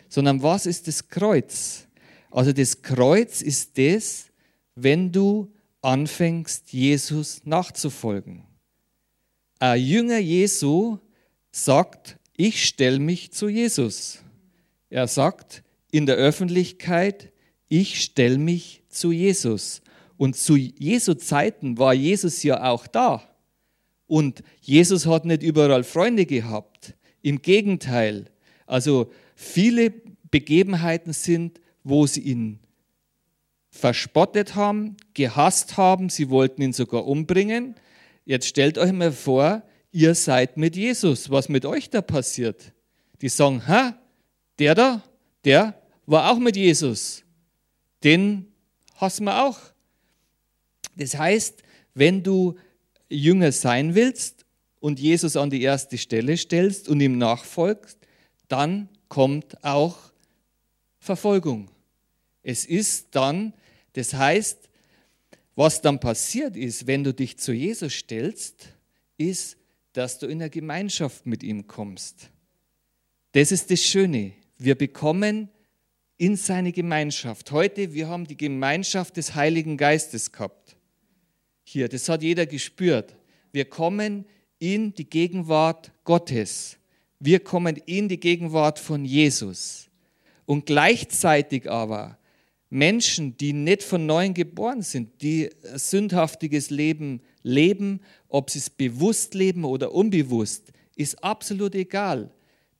[0.08, 1.88] Sondern was ist das Kreuz?
[2.30, 4.26] Also das Kreuz ist das,
[4.76, 8.44] wenn du anfängst, Jesus nachzufolgen.
[9.58, 10.98] Ein Jünger Jesu
[11.50, 14.20] sagt, ich stelle mich zu Jesus.
[14.90, 17.32] Er sagt in der Öffentlichkeit,
[17.68, 19.82] ich stelle mich zu Jesus.
[20.16, 23.22] Und zu Jesu Zeiten war Jesus ja auch da.
[24.06, 26.94] Und Jesus hat nicht überall Freunde gehabt.
[27.22, 28.30] Im Gegenteil.
[28.66, 29.90] Also viele
[30.30, 32.58] Begebenheiten sind, wo sie ihn
[33.70, 37.76] verspottet haben, gehasst haben, sie wollten ihn sogar umbringen.
[38.24, 41.30] Jetzt stellt euch mal vor, ihr seid mit Jesus.
[41.30, 42.72] Was mit euch da passiert?
[43.20, 43.98] Die sagen, ha,
[44.58, 45.02] der da,
[45.44, 47.22] der war auch mit Jesus.
[48.02, 48.52] Den
[48.96, 49.58] hassen wir auch.
[50.96, 51.62] Das heißt,
[51.94, 52.56] wenn du
[53.08, 54.44] Jünger sein willst
[54.80, 57.98] und Jesus an die erste Stelle stellst und ihm nachfolgst,
[58.48, 59.96] dann kommt auch
[60.98, 61.70] Verfolgung.
[62.42, 63.54] Es ist dann,
[63.92, 64.68] das heißt,
[65.54, 68.68] was dann passiert ist, wenn du dich zu Jesus stellst,
[69.16, 69.56] ist,
[69.92, 72.30] dass du in der Gemeinschaft mit ihm kommst.
[73.32, 74.32] Das ist das Schöne.
[74.58, 75.48] Wir bekommen
[76.16, 77.52] in seine Gemeinschaft.
[77.52, 80.76] Heute, wir haben die Gemeinschaft des Heiligen Geistes gehabt.
[81.62, 83.14] Hier, das hat jeder gespürt.
[83.52, 84.24] Wir kommen
[84.58, 86.76] in die Gegenwart Gottes.
[87.20, 89.88] Wir kommen in die Gegenwart von Jesus.
[90.44, 92.18] Und gleichzeitig aber
[92.68, 98.70] Menschen, die nicht von neuem geboren sind, die ein sündhaftiges Leben leben, ob sie es
[98.70, 102.32] bewusst leben oder unbewusst, ist absolut egal.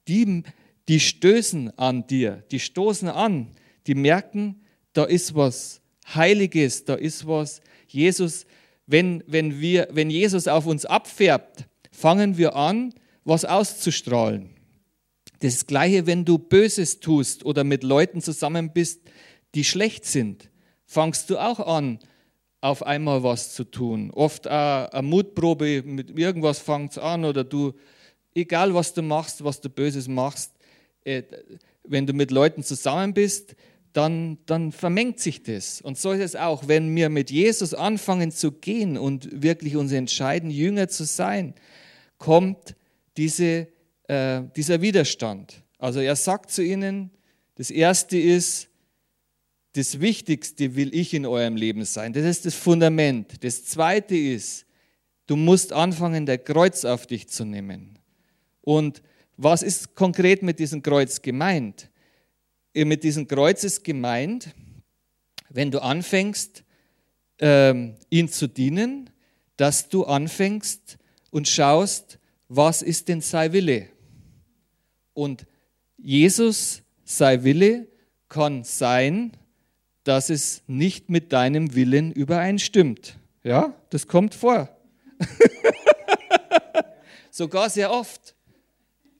[0.09, 0.43] Die,
[0.89, 3.49] die stößen an dir, die stoßen an,
[3.87, 4.63] die merken,
[4.95, 5.81] da ist was
[6.15, 7.61] Heiliges, da ist was.
[7.87, 8.47] Jesus,
[8.87, 14.51] wenn, wenn, wir, wenn Jesus auf uns abfärbt, fangen wir an, was auszustrahlen.
[15.41, 19.03] Das Gleiche, wenn du Böses tust oder mit Leuten zusammen bist,
[19.55, 20.51] die schlecht sind,
[20.87, 21.99] fangst du auch an,
[22.61, 24.11] auf einmal was zu tun.
[24.11, 27.75] Oft eine Mutprobe, mit irgendwas fängt an oder du,
[28.35, 30.58] egal was du machst, was du Böses machst,
[31.09, 31.25] äh,
[31.85, 33.57] wenn du mit Leuten zusammen bist,
[33.93, 35.81] dann, dann vermengt sich das.
[35.81, 39.93] Und so ist es auch, wenn wir mit Jesus anfangen zu gehen und wirklich uns
[39.93, 41.55] entscheiden, Jünger zu sein,
[42.19, 42.77] kommt
[43.17, 43.69] diese,
[44.05, 45.63] äh, dieser Widerstand.
[45.79, 47.11] Also er sagt zu ihnen,
[47.55, 48.69] das Erste ist,
[49.73, 52.13] das Wichtigste will ich in eurem Leben sein.
[52.13, 53.43] Das ist das Fundament.
[53.45, 54.67] Das Zweite ist,
[55.27, 57.99] du musst anfangen, der Kreuz auf dich zu nehmen.
[58.61, 59.03] Und
[59.39, 61.89] was ist konkret mit diesem Kreuz gemeint?
[62.75, 64.53] Mit diesem Kreuz ist gemeint,
[65.49, 66.65] wenn du anfängst,
[67.39, 69.11] ähm, ihn zu dienen,
[69.57, 70.99] dass du anfängst
[71.31, 73.89] und schaust, was ist denn sein Wille?
[75.15, 75.47] Und
[75.97, 77.87] Jesus, sei Wille,
[78.29, 79.37] kann sein,
[80.03, 83.17] dass es nicht mit deinem Willen übereinstimmt.
[83.45, 84.69] Ja, das kommt vor.
[87.31, 88.35] Sogar sehr oft.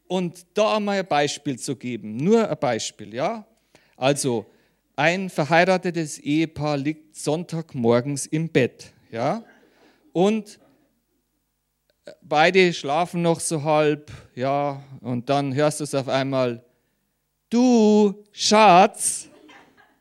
[0.09, 3.47] Und da einmal ein Beispiel zu geben, nur ein Beispiel, ja?
[3.97, 4.47] Also,
[4.97, 9.45] ein verheiratetes Ehepaar liegt Sonntagmorgens im Bett, ja?
[10.13, 10.59] Und
[12.23, 16.65] beide schlafen noch so halb, ja, und dann hörst du es auf einmal,
[17.51, 19.29] du Schatz,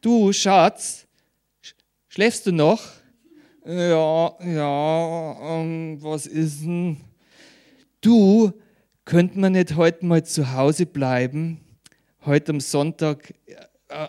[0.02, 1.06] du Schatz,
[2.08, 2.82] schläfst du noch?
[3.65, 6.98] Ja, ja, ähm, was ist denn?
[8.00, 8.54] Du,
[9.08, 11.62] könnte man nicht heute mal zu Hause bleiben,
[12.26, 13.56] heute am Sonntag äh,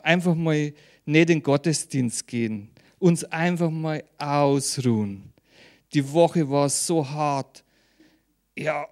[0.02, 0.74] einfach mal nicht
[1.06, 5.32] in den Gottesdienst gehen, uns einfach mal ausruhen.
[5.94, 7.62] Die Woche war so hart.
[8.56, 8.88] Ja,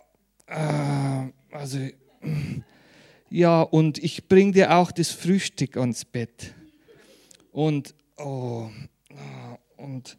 [0.47, 1.81] äh, also,
[3.29, 6.55] ja, und ich bringe dir auch das Frühstück ans Bett.
[7.51, 8.71] Und, oh,
[9.77, 10.17] und,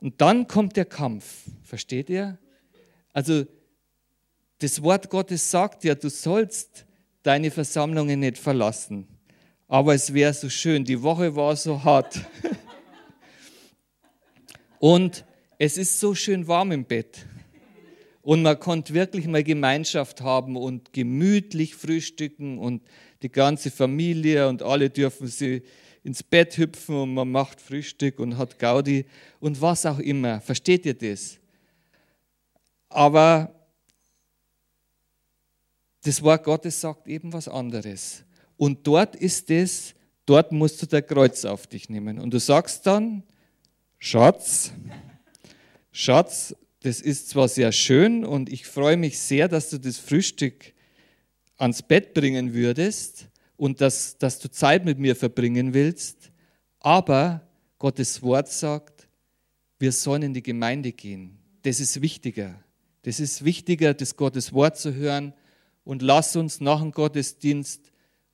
[0.00, 2.38] und dann kommt der Kampf, versteht ihr?
[3.12, 3.46] Also,
[4.58, 6.84] das Wort Gottes sagt ja, du sollst
[7.22, 9.06] deine Versammlungen nicht verlassen.
[9.68, 12.20] Aber es wäre so schön, die Woche war so hart.
[14.78, 15.24] Und
[15.58, 17.26] es ist so schön warm im Bett.
[18.22, 22.82] Und man konnte wirklich mal Gemeinschaft haben und gemütlich frühstücken und
[23.22, 25.62] die ganze Familie und alle dürfen sie
[26.04, 29.06] ins Bett hüpfen und man macht Frühstück und hat Gaudi
[29.40, 30.42] und was auch immer.
[30.42, 31.38] Versteht ihr das?
[32.90, 33.57] Aber
[36.02, 38.24] das Wort Gottes sagt eben was anderes.
[38.56, 39.94] Und dort ist es,
[40.26, 42.18] dort musst du der Kreuz auf dich nehmen.
[42.18, 43.22] Und du sagst dann,
[43.98, 44.72] Schatz,
[45.90, 50.72] Schatz, das ist zwar sehr schön und ich freue mich sehr, dass du das Frühstück
[51.56, 56.30] ans Bett bringen würdest und dass, dass du Zeit mit mir verbringen willst,
[56.78, 57.46] aber
[57.78, 59.08] Gottes Wort sagt,
[59.78, 61.38] wir sollen in die Gemeinde gehen.
[61.62, 62.62] Das ist wichtiger.
[63.02, 65.32] Das ist wichtiger, das Gottes Wort zu hören,
[65.88, 67.80] und lass uns nach dem Gottesdienst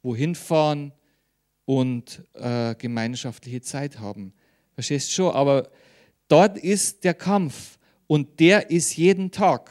[0.02, 0.92] wohin fahren
[1.64, 4.34] und äh, gemeinschaftliche Zeit haben.
[4.72, 5.34] Verstehst du schon?
[5.36, 5.70] Aber
[6.26, 9.70] dort ist der Kampf und der ist jeden Tag.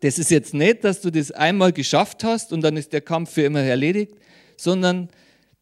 [0.00, 3.30] Das ist jetzt nicht, dass du das einmal geschafft hast und dann ist der Kampf
[3.34, 4.16] für immer erledigt,
[4.56, 5.10] sondern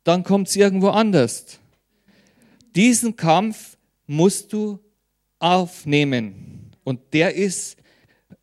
[0.05, 1.59] dann kommt es irgendwo anders.
[2.75, 4.81] Diesen Kampf musst du
[5.38, 6.72] aufnehmen.
[6.85, 7.77] Und der ist,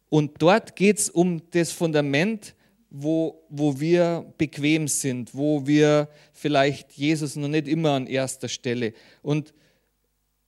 [0.09, 2.53] und dort geht es um das Fundament,
[2.89, 8.93] wo, wo wir bequem sind, wo wir vielleicht Jesus noch nicht immer an erster Stelle.
[9.21, 9.53] Und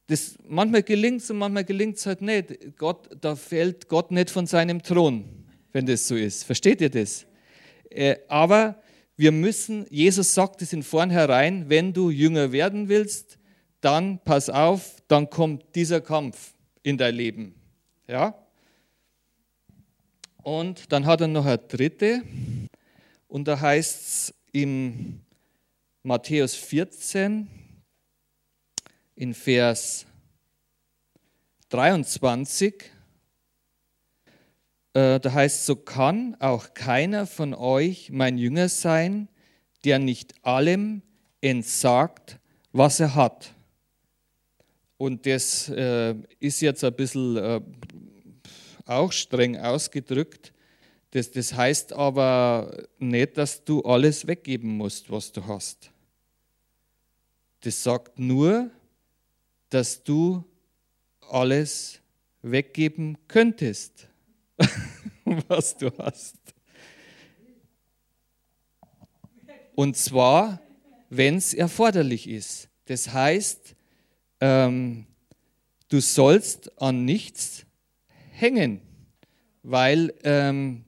[0.07, 2.77] das, manchmal gelingt es und manchmal gelingt es halt nicht.
[2.77, 5.25] Gott, da fällt Gott nicht von seinem Thron,
[5.71, 6.43] wenn das so ist.
[6.43, 7.25] Versteht ihr das?
[7.89, 8.81] Äh, aber
[9.15, 13.37] wir müssen, Jesus sagt es in vornherein, wenn du jünger werden willst,
[13.79, 17.55] dann pass auf, dann kommt dieser Kampf in dein Leben.
[18.07, 18.35] Ja?
[20.43, 22.23] Und dann hat er noch eine dritte.
[23.27, 25.21] Und da heißt es in
[26.03, 27.47] Matthäus 14,
[29.15, 30.05] in Vers
[31.69, 32.91] 23,
[34.93, 39.29] äh, da heißt, so kann auch keiner von euch mein Jünger sein,
[39.85, 41.01] der nicht allem
[41.39, 42.39] entsagt,
[42.73, 43.53] was er hat.
[44.97, 47.61] Und das äh, ist jetzt ein bisschen äh,
[48.85, 50.53] auch streng ausgedrückt.
[51.11, 55.91] Das, das heißt aber nicht, dass du alles weggeben musst, was du hast.
[57.61, 58.71] Das sagt nur,
[59.69, 60.43] dass du
[61.29, 61.99] alles
[62.41, 64.07] weggeben könntest,
[65.47, 66.37] was du hast.
[69.75, 70.61] Und zwar,
[71.09, 72.69] wenn es erforderlich ist.
[72.85, 73.75] Das heißt,
[74.39, 75.05] ähm,
[75.89, 77.65] du sollst an nichts
[78.41, 78.81] hängen,
[79.63, 80.83] weil ähm,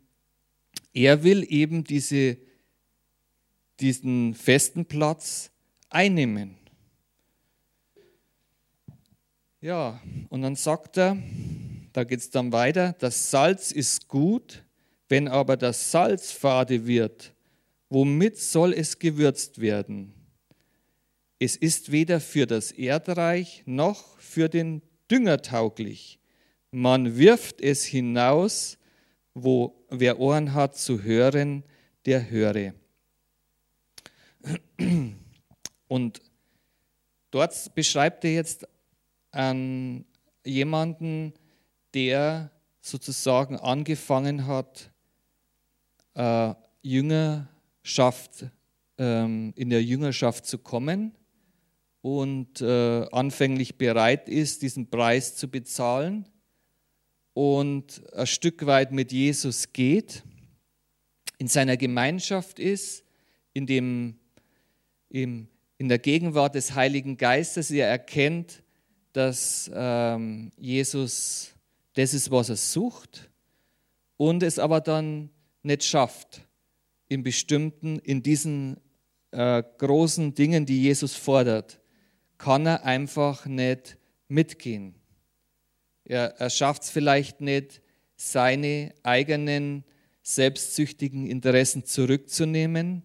[0.94, 2.38] er will eben diese,
[3.80, 5.52] diesen festen Platz
[5.90, 6.58] einnehmen.
[9.62, 11.18] Ja, und dann sagt er,
[11.94, 14.64] da geht es dann weiter, das Salz ist gut,
[15.08, 17.34] wenn aber das Salz fade wird,
[17.90, 20.14] womit soll es gewürzt werden?
[21.40, 26.20] Es ist weder für das Erdreich noch für den Dünger tauglich.
[26.76, 28.80] Man wirft es hinaus,
[29.36, 31.64] wo wer Ohren hat zu hören,
[32.08, 32.74] der höre.
[35.88, 36.22] Und
[37.30, 38.68] dort beschreibt er jetzt
[39.30, 40.04] an
[40.44, 41.34] jemanden,
[41.94, 42.50] der
[42.82, 44.90] sozusagen angefangen hat,
[46.16, 48.48] äh, Jüngerschaft,
[48.98, 51.16] ähm, in der Jüngerschaft zu kommen
[52.02, 56.28] und äh, anfänglich bereit ist, diesen Preis zu bezahlen
[57.34, 60.24] und ein Stück weit mit Jesus geht,
[61.38, 63.04] in seiner Gemeinschaft ist,
[63.54, 64.16] in, dem,
[65.10, 68.64] im, in der Gegenwart des Heiligen Geistes, er erkennt,
[69.14, 71.54] dass ähm, Jesus
[71.94, 73.30] das ist, was er sucht
[74.18, 75.30] und es aber dann
[75.62, 76.48] nicht schafft,
[77.08, 78.78] in bestimmten, in diesen
[79.32, 81.80] äh, großen Dingen, die Jesus fordert,
[82.38, 84.96] kann er einfach nicht mitgehen.
[86.06, 87.82] Er, er schafft es vielleicht nicht,
[88.16, 89.84] seine eigenen
[90.22, 93.04] selbstsüchtigen Interessen zurückzunehmen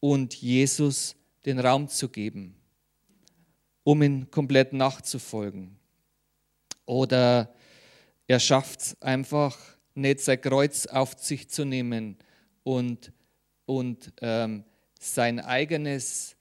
[0.00, 2.56] und Jesus den Raum zu geben,
[3.82, 5.76] um ihn komplett nachzufolgen.
[6.86, 7.54] Oder
[8.26, 9.58] er schafft es einfach
[9.94, 12.16] nicht, sein Kreuz auf sich zu nehmen
[12.62, 13.12] und,
[13.66, 14.64] und ähm,
[14.98, 16.36] sein eigenes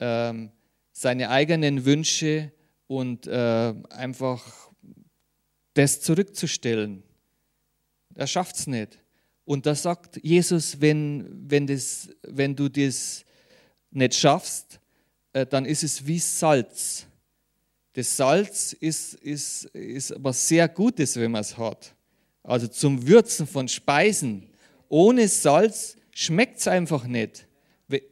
[0.00, 0.50] ähm,
[0.92, 2.52] seine eigenen Wünsche
[2.86, 4.69] und äh, einfach
[5.74, 7.02] das zurückzustellen.
[8.14, 8.98] Er schafft es nicht.
[9.44, 13.24] Und da sagt Jesus, wenn, wenn, das, wenn du das
[13.90, 14.80] nicht schaffst,
[15.32, 17.06] äh, dann ist es wie Salz.
[17.92, 21.94] Das Salz ist, ist, ist was sehr Gutes, wenn man es hat.
[22.42, 24.48] Also zum Würzen von Speisen.
[24.88, 27.46] Ohne Salz schmeckt es einfach nicht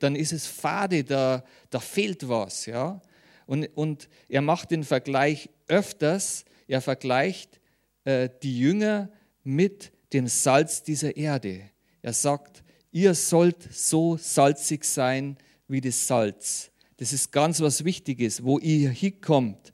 [0.01, 2.67] dann ist es fade, da, da fehlt was.
[2.67, 3.01] Ja?
[3.47, 7.61] Und, und er macht den Vergleich öfters, er vergleicht
[8.05, 9.11] äh, die Jünger
[9.43, 11.63] mit dem Salz dieser Erde.
[12.03, 16.71] Er sagt, ihr sollt so salzig sein wie das Salz.
[16.99, 18.45] Das ist ganz was Wichtiges.
[18.45, 19.73] Wo ihr hinkommt,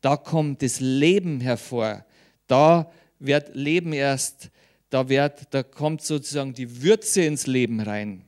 [0.00, 2.04] da kommt das Leben hervor.
[2.46, 4.50] Da wird Leben erst,
[4.90, 8.24] da, wird, da kommt sozusagen die Würze ins Leben rein.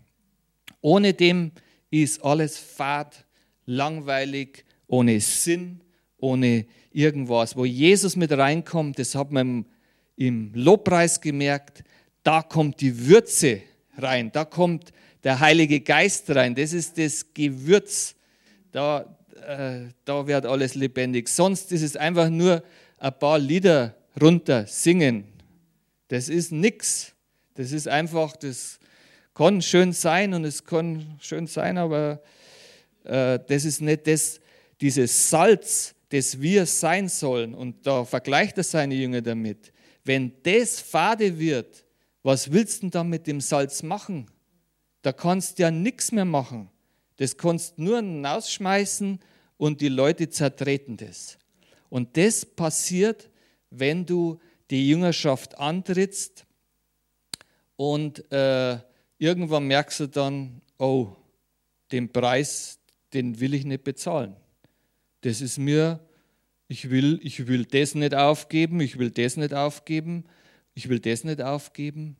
[0.80, 1.52] Ohne dem
[1.90, 3.24] ist alles fad,
[3.66, 5.80] langweilig, ohne Sinn,
[6.18, 7.56] ohne irgendwas.
[7.56, 9.66] Wo Jesus mit reinkommt, das hat man
[10.16, 11.84] im Lobpreis gemerkt,
[12.22, 13.60] da kommt die Würze
[13.98, 14.92] rein, da kommt
[15.24, 18.14] der Heilige Geist rein, das ist das Gewürz,
[18.72, 19.16] da,
[19.46, 21.28] äh, da wird alles lebendig.
[21.28, 22.62] Sonst ist es einfach nur
[22.98, 25.24] ein paar Lieder runter singen.
[26.08, 27.12] Das ist nichts.
[27.54, 28.78] Das ist einfach das
[29.34, 32.20] kann schön sein und es kann schön sein, aber
[33.02, 34.40] äh, das ist nicht das,
[34.80, 37.54] dieses Salz, das wir sein sollen.
[37.54, 39.72] Und da vergleicht er seine Jünger damit.
[40.04, 41.84] Wenn das fade wird,
[42.26, 44.30] Was willst du da mit dem Salz machen?
[45.02, 46.70] Da kannst du ja nichts mehr machen.
[47.16, 49.20] Das kannst nur rausschmeißen
[49.58, 51.36] und die Leute zertreten das.
[51.90, 53.28] Und das passiert,
[53.68, 54.40] wenn du
[54.70, 56.46] die Jüngerschaft antrittst
[57.76, 58.78] und äh,
[59.18, 61.08] irgendwann merkst du dann, oh,
[61.92, 62.78] den Preis,
[63.12, 64.34] den will ich nicht bezahlen.
[65.24, 66.00] Das ist mir,
[66.68, 70.24] ich will, ich will das nicht aufgeben, ich will das nicht aufgeben,
[70.74, 72.18] ich will das nicht aufgeben.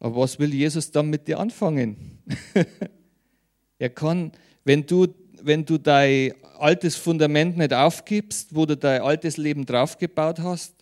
[0.00, 2.24] Aber was will Jesus dann mit dir anfangen?
[3.78, 4.32] er kann,
[4.64, 5.06] wenn du,
[5.42, 10.74] wenn du dein altes Fundament nicht aufgibst, wo du dein altes Leben draufgebaut hast,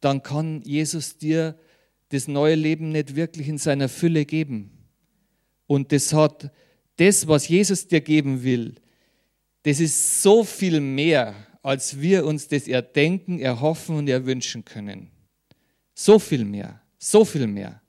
[0.00, 1.54] dann kann Jesus dir
[2.08, 4.70] das neue Leben nicht wirklich in seiner Fülle geben.
[5.66, 6.50] Und das hat
[6.96, 8.76] das, was Jesus dir geben will,
[9.62, 15.10] das ist so viel mehr, als wir uns das erdenken, erhoffen und erwünschen können.
[15.94, 17.80] So viel mehr, so viel mehr.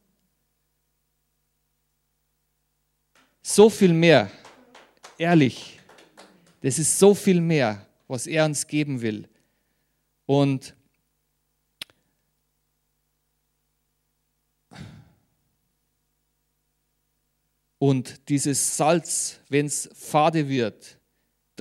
[3.42, 4.30] So viel mehr,
[5.18, 5.80] ehrlich.
[6.62, 9.28] Das ist so viel mehr, was er uns geben will.
[10.26, 10.76] Und
[17.82, 21.00] Und dieses Salz, wenn es fade wird,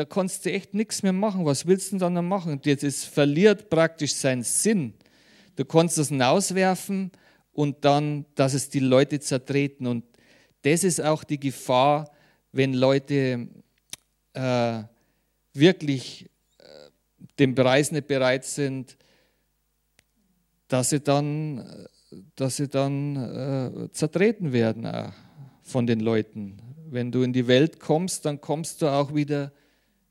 [0.01, 1.45] da kannst du echt nichts mehr machen.
[1.45, 2.59] Was willst du dann noch machen?
[2.65, 4.95] Das verliert praktisch seinen Sinn.
[5.57, 7.11] Du kannst es hinauswerfen
[7.53, 9.87] und dann, dass es die Leute zertreten.
[9.87, 10.05] Und
[10.63, 12.11] das ist auch die Gefahr,
[12.51, 13.49] wenn Leute
[14.33, 14.83] äh,
[15.53, 16.65] wirklich äh,
[17.39, 18.97] den Preis nicht bereit sind,
[20.67, 21.87] dass sie dann,
[22.37, 24.87] dass sie dann äh, zertreten werden.
[24.87, 25.13] Auch
[25.63, 26.57] von den Leuten.
[26.89, 29.53] Wenn du in die Welt kommst, dann kommst du auch wieder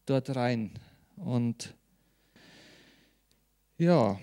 [0.09, 0.71] dort rein.
[1.15, 1.75] Und
[3.77, 4.19] ja.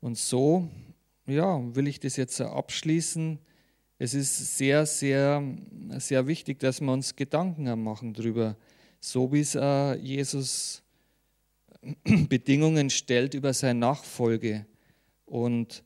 [0.00, 0.68] Und so,
[1.26, 3.38] ja, will ich das jetzt abschließen.
[3.98, 5.42] Es ist sehr, sehr,
[5.98, 8.56] sehr wichtig, dass wir uns Gedanken machen darüber,
[8.98, 10.82] so wie es äh, Jesus
[12.04, 14.66] Bedingungen stellt über seine Nachfolge.
[15.26, 15.82] Und,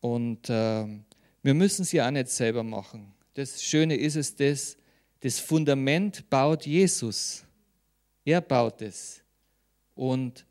[0.00, 0.86] und äh,
[1.42, 3.12] wir müssen sie auch nicht selber machen.
[3.34, 4.76] Das Schöne ist es, das,
[5.20, 7.44] das Fundament baut Jesus.
[8.24, 9.22] Er baut es.
[9.94, 10.44] Und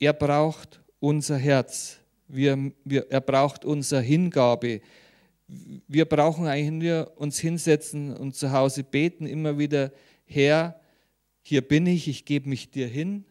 [0.00, 1.98] er braucht unser Herz.
[2.28, 4.80] Wir, wir, er braucht unsere Hingabe.
[5.46, 9.92] Wir brauchen eigentlich nur uns hinsetzen und zu Hause beten, immer wieder,
[10.24, 10.80] Herr,
[11.42, 13.24] hier bin ich, ich gebe mich dir hin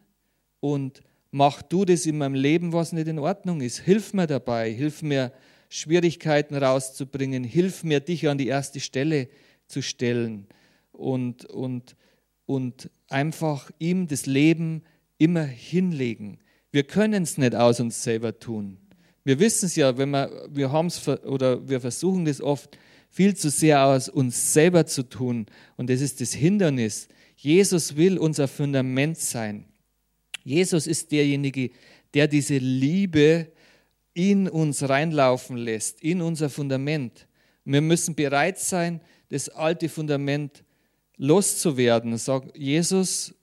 [0.60, 1.02] und
[1.34, 3.80] mach du das in meinem Leben, was nicht in Ordnung ist.
[3.80, 5.32] Hilf mir dabei, hilf mir,
[5.68, 9.28] Schwierigkeiten rauszubringen, hilf mir, dich an die erste Stelle
[9.66, 10.46] zu stellen
[10.92, 11.96] und, und,
[12.46, 14.84] und einfach ihm das Leben
[15.18, 16.38] immer hinlegen.
[16.70, 18.78] Wir können es nicht aus uns selber tun.
[19.24, 22.78] Wir wissen es ja, wenn wir, wir haben es oder wir versuchen das oft
[23.10, 25.46] viel zu sehr aus uns selber zu tun.
[25.76, 27.08] Und das ist das Hindernis.
[27.34, 29.64] Jesus will unser Fundament sein.
[30.44, 31.70] Jesus ist derjenige,
[32.12, 33.50] der diese Liebe
[34.12, 37.26] in uns reinlaufen lässt, in unser Fundament.
[37.64, 40.62] wir müssen bereit sein, das alte Fundament
[41.16, 42.16] loszuwerden.
[42.18, 43.34] Sag, Jesus,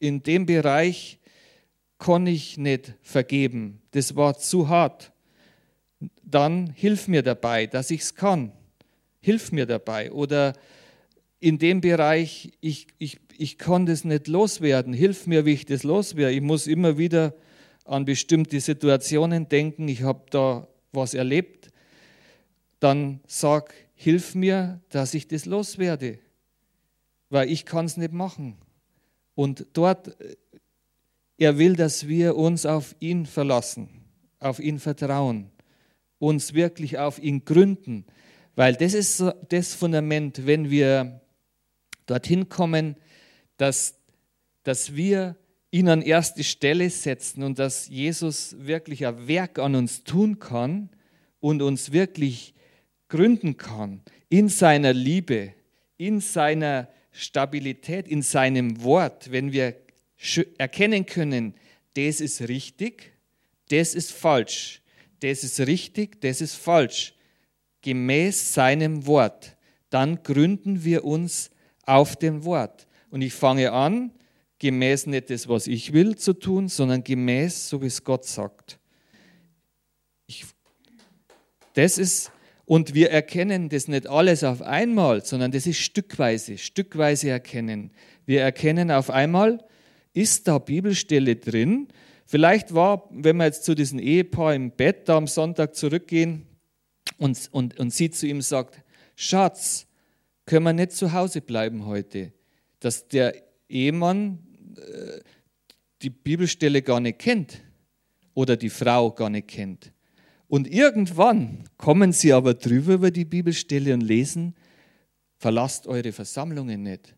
[0.00, 1.18] in dem Bereich
[1.98, 3.80] kann ich nicht vergeben.
[3.90, 5.12] Das war zu hart.
[6.22, 8.52] Dann hilf mir dabei, dass ich es kann.
[9.20, 10.12] Hilf mir dabei.
[10.12, 10.54] Oder
[11.40, 15.84] in dem Bereich, ich, ich, ich kann das nicht loswerden, hilf mir, wie ich das
[15.84, 16.34] loswerde.
[16.34, 17.34] Ich muss immer wieder
[17.84, 21.70] an bestimmte Situationen denken, ich habe da was erlebt.
[22.80, 26.18] Dann sag, hilf mir, dass ich das loswerde,
[27.30, 28.56] weil ich kann es nicht machen.
[29.34, 30.36] Und dort, äh,
[31.38, 33.88] er will, dass wir uns auf ihn verlassen,
[34.40, 35.50] auf ihn vertrauen,
[36.18, 38.04] uns wirklich auf ihn gründen,
[38.56, 41.20] weil das ist das Fundament, wenn wir
[42.06, 42.96] dorthin kommen,
[43.58, 43.94] dass,
[44.62, 45.36] dass wir
[45.70, 50.88] ihn an erste Stelle setzen und dass Jesus wirklich ein Werk an uns tun kann
[51.40, 52.54] und uns wirklich
[53.08, 55.52] gründen kann in seiner Liebe,
[55.98, 59.76] in seiner Stabilität, in seinem Wort, wenn wir
[60.56, 61.54] erkennen können,
[61.94, 63.12] das ist richtig,
[63.68, 64.80] das ist falsch,
[65.20, 67.14] das ist richtig, das ist falsch,
[67.82, 69.56] gemäß seinem Wort,
[69.90, 71.50] dann gründen wir uns
[71.82, 72.87] auf dem Wort.
[73.10, 74.12] Und ich fange an,
[74.58, 78.78] gemäß nicht das, was ich will, zu tun, sondern gemäß, so wie es Gott sagt.
[80.26, 80.44] Ich,
[81.74, 82.32] das ist,
[82.68, 87.92] Und wir erkennen das nicht alles auf einmal, sondern das ist stückweise, stückweise erkennen.
[88.26, 89.64] Wir erkennen auf einmal,
[90.12, 91.88] ist da Bibelstelle drin?
[92.26, 96.46] Vielleicht war, wenn wir jetzt zu diesem Ehepaar im Bett da am Sonntag zurückgehen
[97.16, 98.82] und, und, und sie zu ihm sagt,
[99.16, 99.86] Schatz,
[100.44, 102.34] können wir nicht zu Hause bleiben heute?
[102.80, 103.34] Dass der
[103.68, 104.38] Ehemann
[104.76, 105.20] äh,
[106.02, 107.60] die Bibelstelle gar nicht kennt
[108.34, 109.92] oder die Frau gar nicht kennt.
[110.46, 114.54] Und irgendwann kommen sie aber drüber über die Bibelstelle und lesen,
[115.36, 117.14] verlasst eure Versammlungen nicht.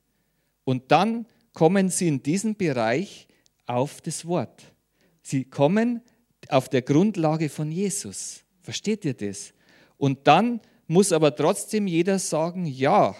[0.64, 3.28] Und dann kommen sie in diesen Bereich
[3.66, 4.62] auf das Wort.
[5.22, 6.02] Sie kommen
[6.48, 8.42] auf der Grundlage von Jesus.
[8.62, 9.52] Versteht ihr das?
[9.96, 13.14] Und dann muss aber trotzdem jeder sagen, ja,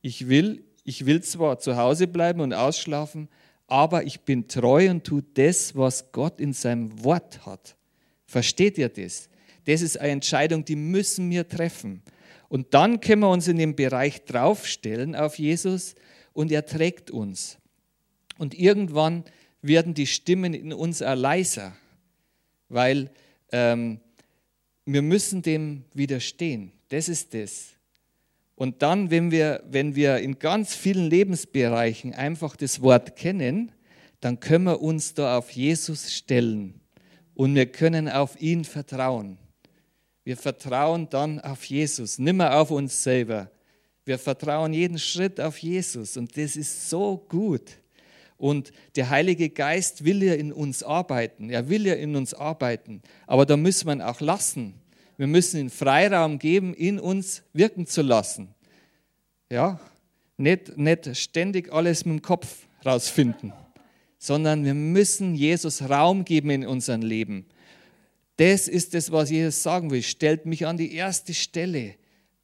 [0.00, 3.28] ich will, ich will zwar zu Hause bleiben und ausschlafen,
[3.66, 7.76] aber ich bin treu und tue das, was Gott in seinem Wort hat.
[8.26, 9.28] Versteht ihr das?
[9.64, 12.02] Das ist eine Entscheidung, die müssen wir treffen.
[12.48, 15.94] Und dann können wir uns in dem Bereich draufstellen auf Jesus
[16.32, 17.58] und er trägt uns.
[18.38, 19.24] Und irgendwann
[19.62, 21.74] werden die Stimmen in uns auch leiser,
[22.68, 23.10] weil
[23.52, 24.00] ähm,
[24.84, 26.72] wir müssen dem widerstehen.
[26.88, 27.70] Das ist das.
[28.62, 33.72] Und dann, wenn wir, wenn wir in ganz vielen Lebensbereichen einfach das Wort kennen,
[34.20, 36.80] dann können wir uns da auf Jesus stellen
[37.34, 39.36] und wir können auf ihn vertrauen.
[40.22, 43.50] Wir vertrauen dann auf Jesus, nimmer auf uns selber.
[44.04, 47.80] Wir vertrauen jeden Schritt auf Jesus und das ist so gut.
[48.36, 51.50] Und der Heilige Geist will ja in uns arbeiten.
[51.50, 53.02] Er will ja in uns arbeiten.
[53.26, 54.74] Aber da müssen wir ihn auch lassen.
[55.22, 58.56] Wir müssen ihn Freiraum geben, in uns wirken zu lassen.
[59.48, 59.78] Ja,
[60.36, 63.52] nicht, nicht ständig alles mit dem Kopf rausfinden,
[64.18, 67.46] sondern wir müssen Jesus Raum geben in unserem Leben.
[68.36, 70.02] Das ist das, was Jesus sagen will.
[70.02, 71.94] Stellt mich an die erste Stelle.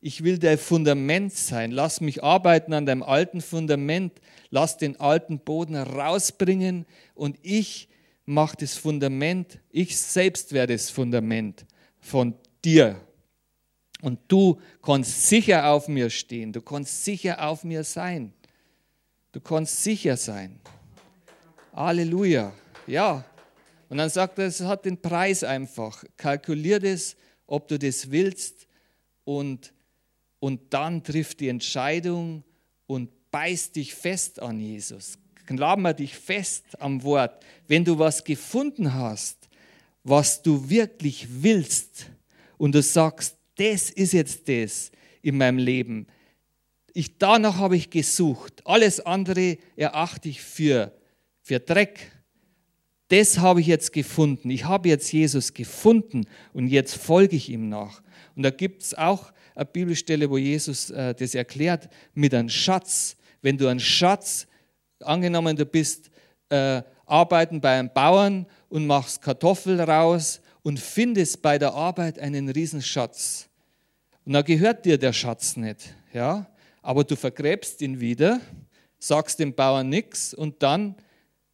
[0.00, 1.72] Ich will dein Fundament sein.
[1.72, 4.12] Lass mich arbeiten an deinem alten Fundament.
[4.50, 7.88] Lass den alten Boden rausbringen und ich
[8.24, 9.58] mache das Fundament.
[9.68, 11.66] Ich selbst werde das Fundament
[11.98, 12.34] von
[12.64, 13.00] dir.
[14.00, 16.52] Und du kannst sicher auf mir stehen.
[16.52, 18.32] Du kannst sicher auf mir sein.
[19.32, 20.60] Du kannst sicher sein.
[21.74, 22.52] Halleluja.
[22.86, 23.24] Ja.
[23.88, 26.04] Und dann sagt er, es hat den Preis einfach.
[26.16, 28.66] Kalkulier das, ob du das willst.
[29.24, 29.72] Und,
[30.40, 32.44] und dann trifft die Entscheidung
[32.86, 35.18] und beißt dich fest an Jesus.
[35.46, 37.44] Klammer dich fest am Wort.
[37.66, 39.48] Wenn du was gefunden hast,
[40.04, 42.06] was du wirklich willst,
[42.58, 44.90] und du sagst, das ist jetzt das
[45.22, 46.06] in meinem Leben.
[46.92, 48.60] Ich, danach habe ich gesucht.
[48.64, 50.92] Alles andere erachte ich für,
[51.42, 52.12] für Dreck.
[53.08, 54.50] Das habe ich jetzt gefunden.
[54.50, 58.02] Ich habe jetzt Jesus gefunden und jetzt folge ich ihm nach.
[58.36, 63.16] Und da gibt es auch eine Bibelstelle, wo Jesus äh, das erklärt mit einem Schatz.
[63.42, 64.46] Wenn du einen Schatz,
[65.00, 66.10] angenommen du bist
[66.50, 72.50] äh, arbeiten bei einem Bauern und machst Kartoffeln raus und findest bei der Arbeit einen
[72.50, 73.48] Riesenschatz.
[74.26, 76.46] Und da gehört dir der Schatz nicht, ja?
[76.82, 78.42] Aber du vergräbst ihn wieder,
[78.98, 80.94] sagst dem Bauern nichts und dann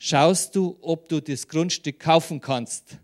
[0.01, 2.99] schaust du, ob du das Grundstück kaufen kannst.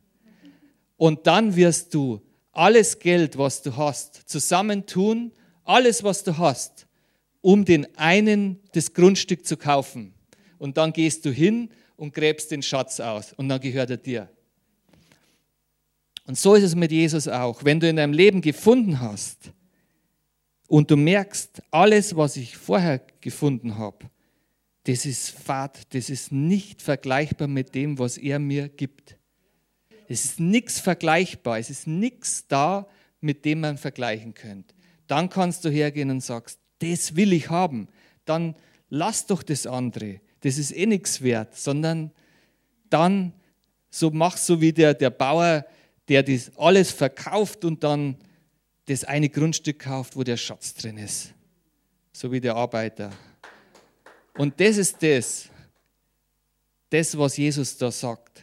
[0.96, 5.30] Und dann wirst du alles Geld, was du hast, zusammentun,
[5.62, 6.88] alles, was du hast,
[7.40, 10.12] um den einen das Grundstück zu kaufen.
[10.58, 14.28] Und dann gehst du hin und gräbst den Schatz aus und dann gehört er dir.
[16.30, 17.64] Und so ist es mit Jesus auch.
[17.64, 19.50] Wenn du in deinem Leben gefunden hast
[20.68, 24.08] und du merkst, alles, was ich vorher gefunden habe,
[24.84, 29.18] das ist Fahrt, das ist nicht vergleichbar mit dem, was er mir gibt.
[30.06, 32.86] Es ist nichts vergleichbar, es ist nichts da,
[33.20, 34.72] mit dem man vergleichen könnte.
[35.08, 37.88] Dann kannst du hergehen und sagst, das will ich haben.
[38.24, 38.54] Dann
[38.88, 40.20] lass doch das andere.
[40.42, 42.12] Das ist eh nichts wert, sondern
[42.88, 43.32] dann
[43.90, 45.66] so mach so wie der, der Bauer,
[46.10, 48.16] der das alles verkauft und dann
[48.86, 51.32] das eine Grundstück kauft, wo der Schatz drin ist.
[52.12, 53.12] So wie der Arbeiter.
[54.36, 55.48] Und das ist das,
[56.88, 58.42] das, was Jesus da sagt.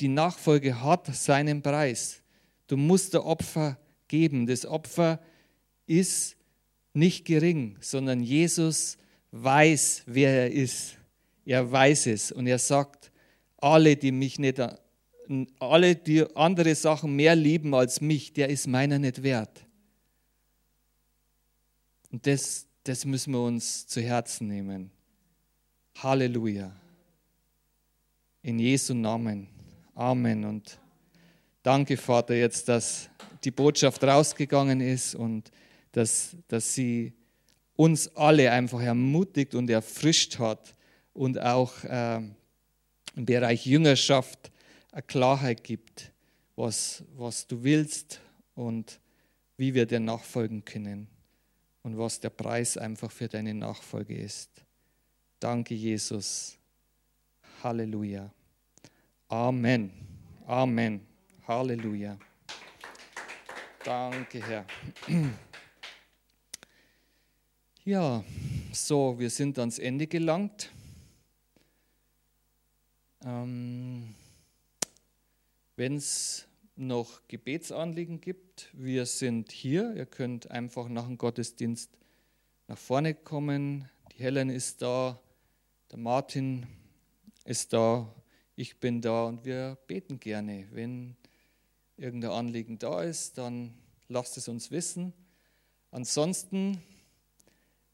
[0.00, 2.22] Die Nachfolge hat seinen Preis.
[2.66, 3.76] Du musst der Opfer
[4.08, 4.46] geben.
[4.46, 5.20] Das Opfer
[5.86, 6.34] ist
[6.94, 8.96] nicht gering, sondern Jesus
[9.32, 10.96] weiß, wer er ist.
[11.44, 13.12] Er weiß es und er sagt,
[13.58, 14.58] alle, die mich nicht
[15.58, 19.64] alle, die andere Sachen mehr lieben als mich, der ist meiner nicht wert.
[22.10, 24.90] Und das, das müssen wir uns zu Herzen nehmen.
[25.96, 26.74] Halleluja.
[28.42, 29.48] In Jesu Namen.
[29.94, 30.44] Amen.
[30.44, 30.78] Und
[31.62, 33.08] danke, Vater, jetzt, dass
[33.42, 35.50] die Botschaft rausgegangen ist und
[35.92, 37.12] dass, dass sie
[37.74, 40.74] uns alle einfach ermutigt und erfrischt hat
[41.12, 42.16] und auch äh,
[43.14, 44.50] im Bereich Jüngerschaft
[44.96, 46.10] eine Klarheit gibt,
[46.56, 48.18] was, was du willst
[48.54, 48.98] und
[49.58, 51.06] wie wir dir nachfolgen können
[51.82, 54.48] und was der Preis einfach für deine Nachfolge ist.
[55.38, 56.56] Danke, Jesus.
[57.62, 58.32] Halleluja.
[59.28, 59.90] Amen.
[60.46, 61.06] Amen.
[61.46, 62.18] Halleluja.
[63.84, 64.64] Danke, Herr.
[67.84, 68.24] Ja,
[68.72, 70.70] so, wir sind ans Ende gelangt.
[73.22, 74.14] Ähm,
[75.78, 79.94] Wenn es noch Gebetsanliegen gibt, wir sind hier.
[79.94, 81.90] Ihr könnt einfach nach dem Gottesdienst
[82.66, 83.86] nach vorne kommen.
[84.12, 85.20] Die Helen ist da,
[85.90, 86.66] der Martin
[87.44, 88.10] ist da,
[88.54, 90.66] ich bin da und wir beten gerne.
[90.72, 91.14] Wenn
[91.98, 93.74] irgendein Anliegen da ist, dann
[94.08, 95.12] lasst es uns wissen.
[95.90, 96.80] Ansonsten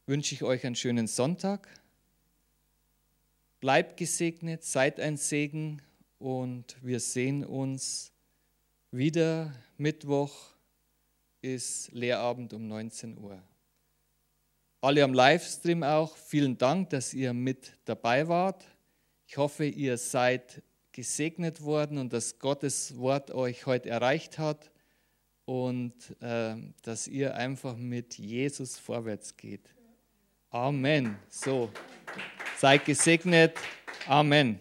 [0.05, 1.67] wünsche ich euch einen schönen Sonntag.
[3.59, 5.81] Bleibt gesegnet, seid ein Segen
[6.23, 8.13] und wir sehen uns
[8.91, 9.53] wieder.
[9.75, 10.33] Mittwoch
[11.41, 13.43] ist Lehrabend um 19 Uhr.
[14.79, 18.63] Alle am Livestream auch, vielen Dank, dass ihr mit dabei wart.
[19.27, 20.63] Ich hoffe, ihr seid
[20.93, 24.71] gesegnet worden und dass Gottes Wort euch heute erreicht hat
[25.43, 29.75] und äh, dass ihr einfach mit Jesus vorwärts geht.
[30.51, 31.17] Amen.
[31.27, 31.69] So,
[32.57, 33.57] seid gesegnet.
[34.07, 34.59] Amen.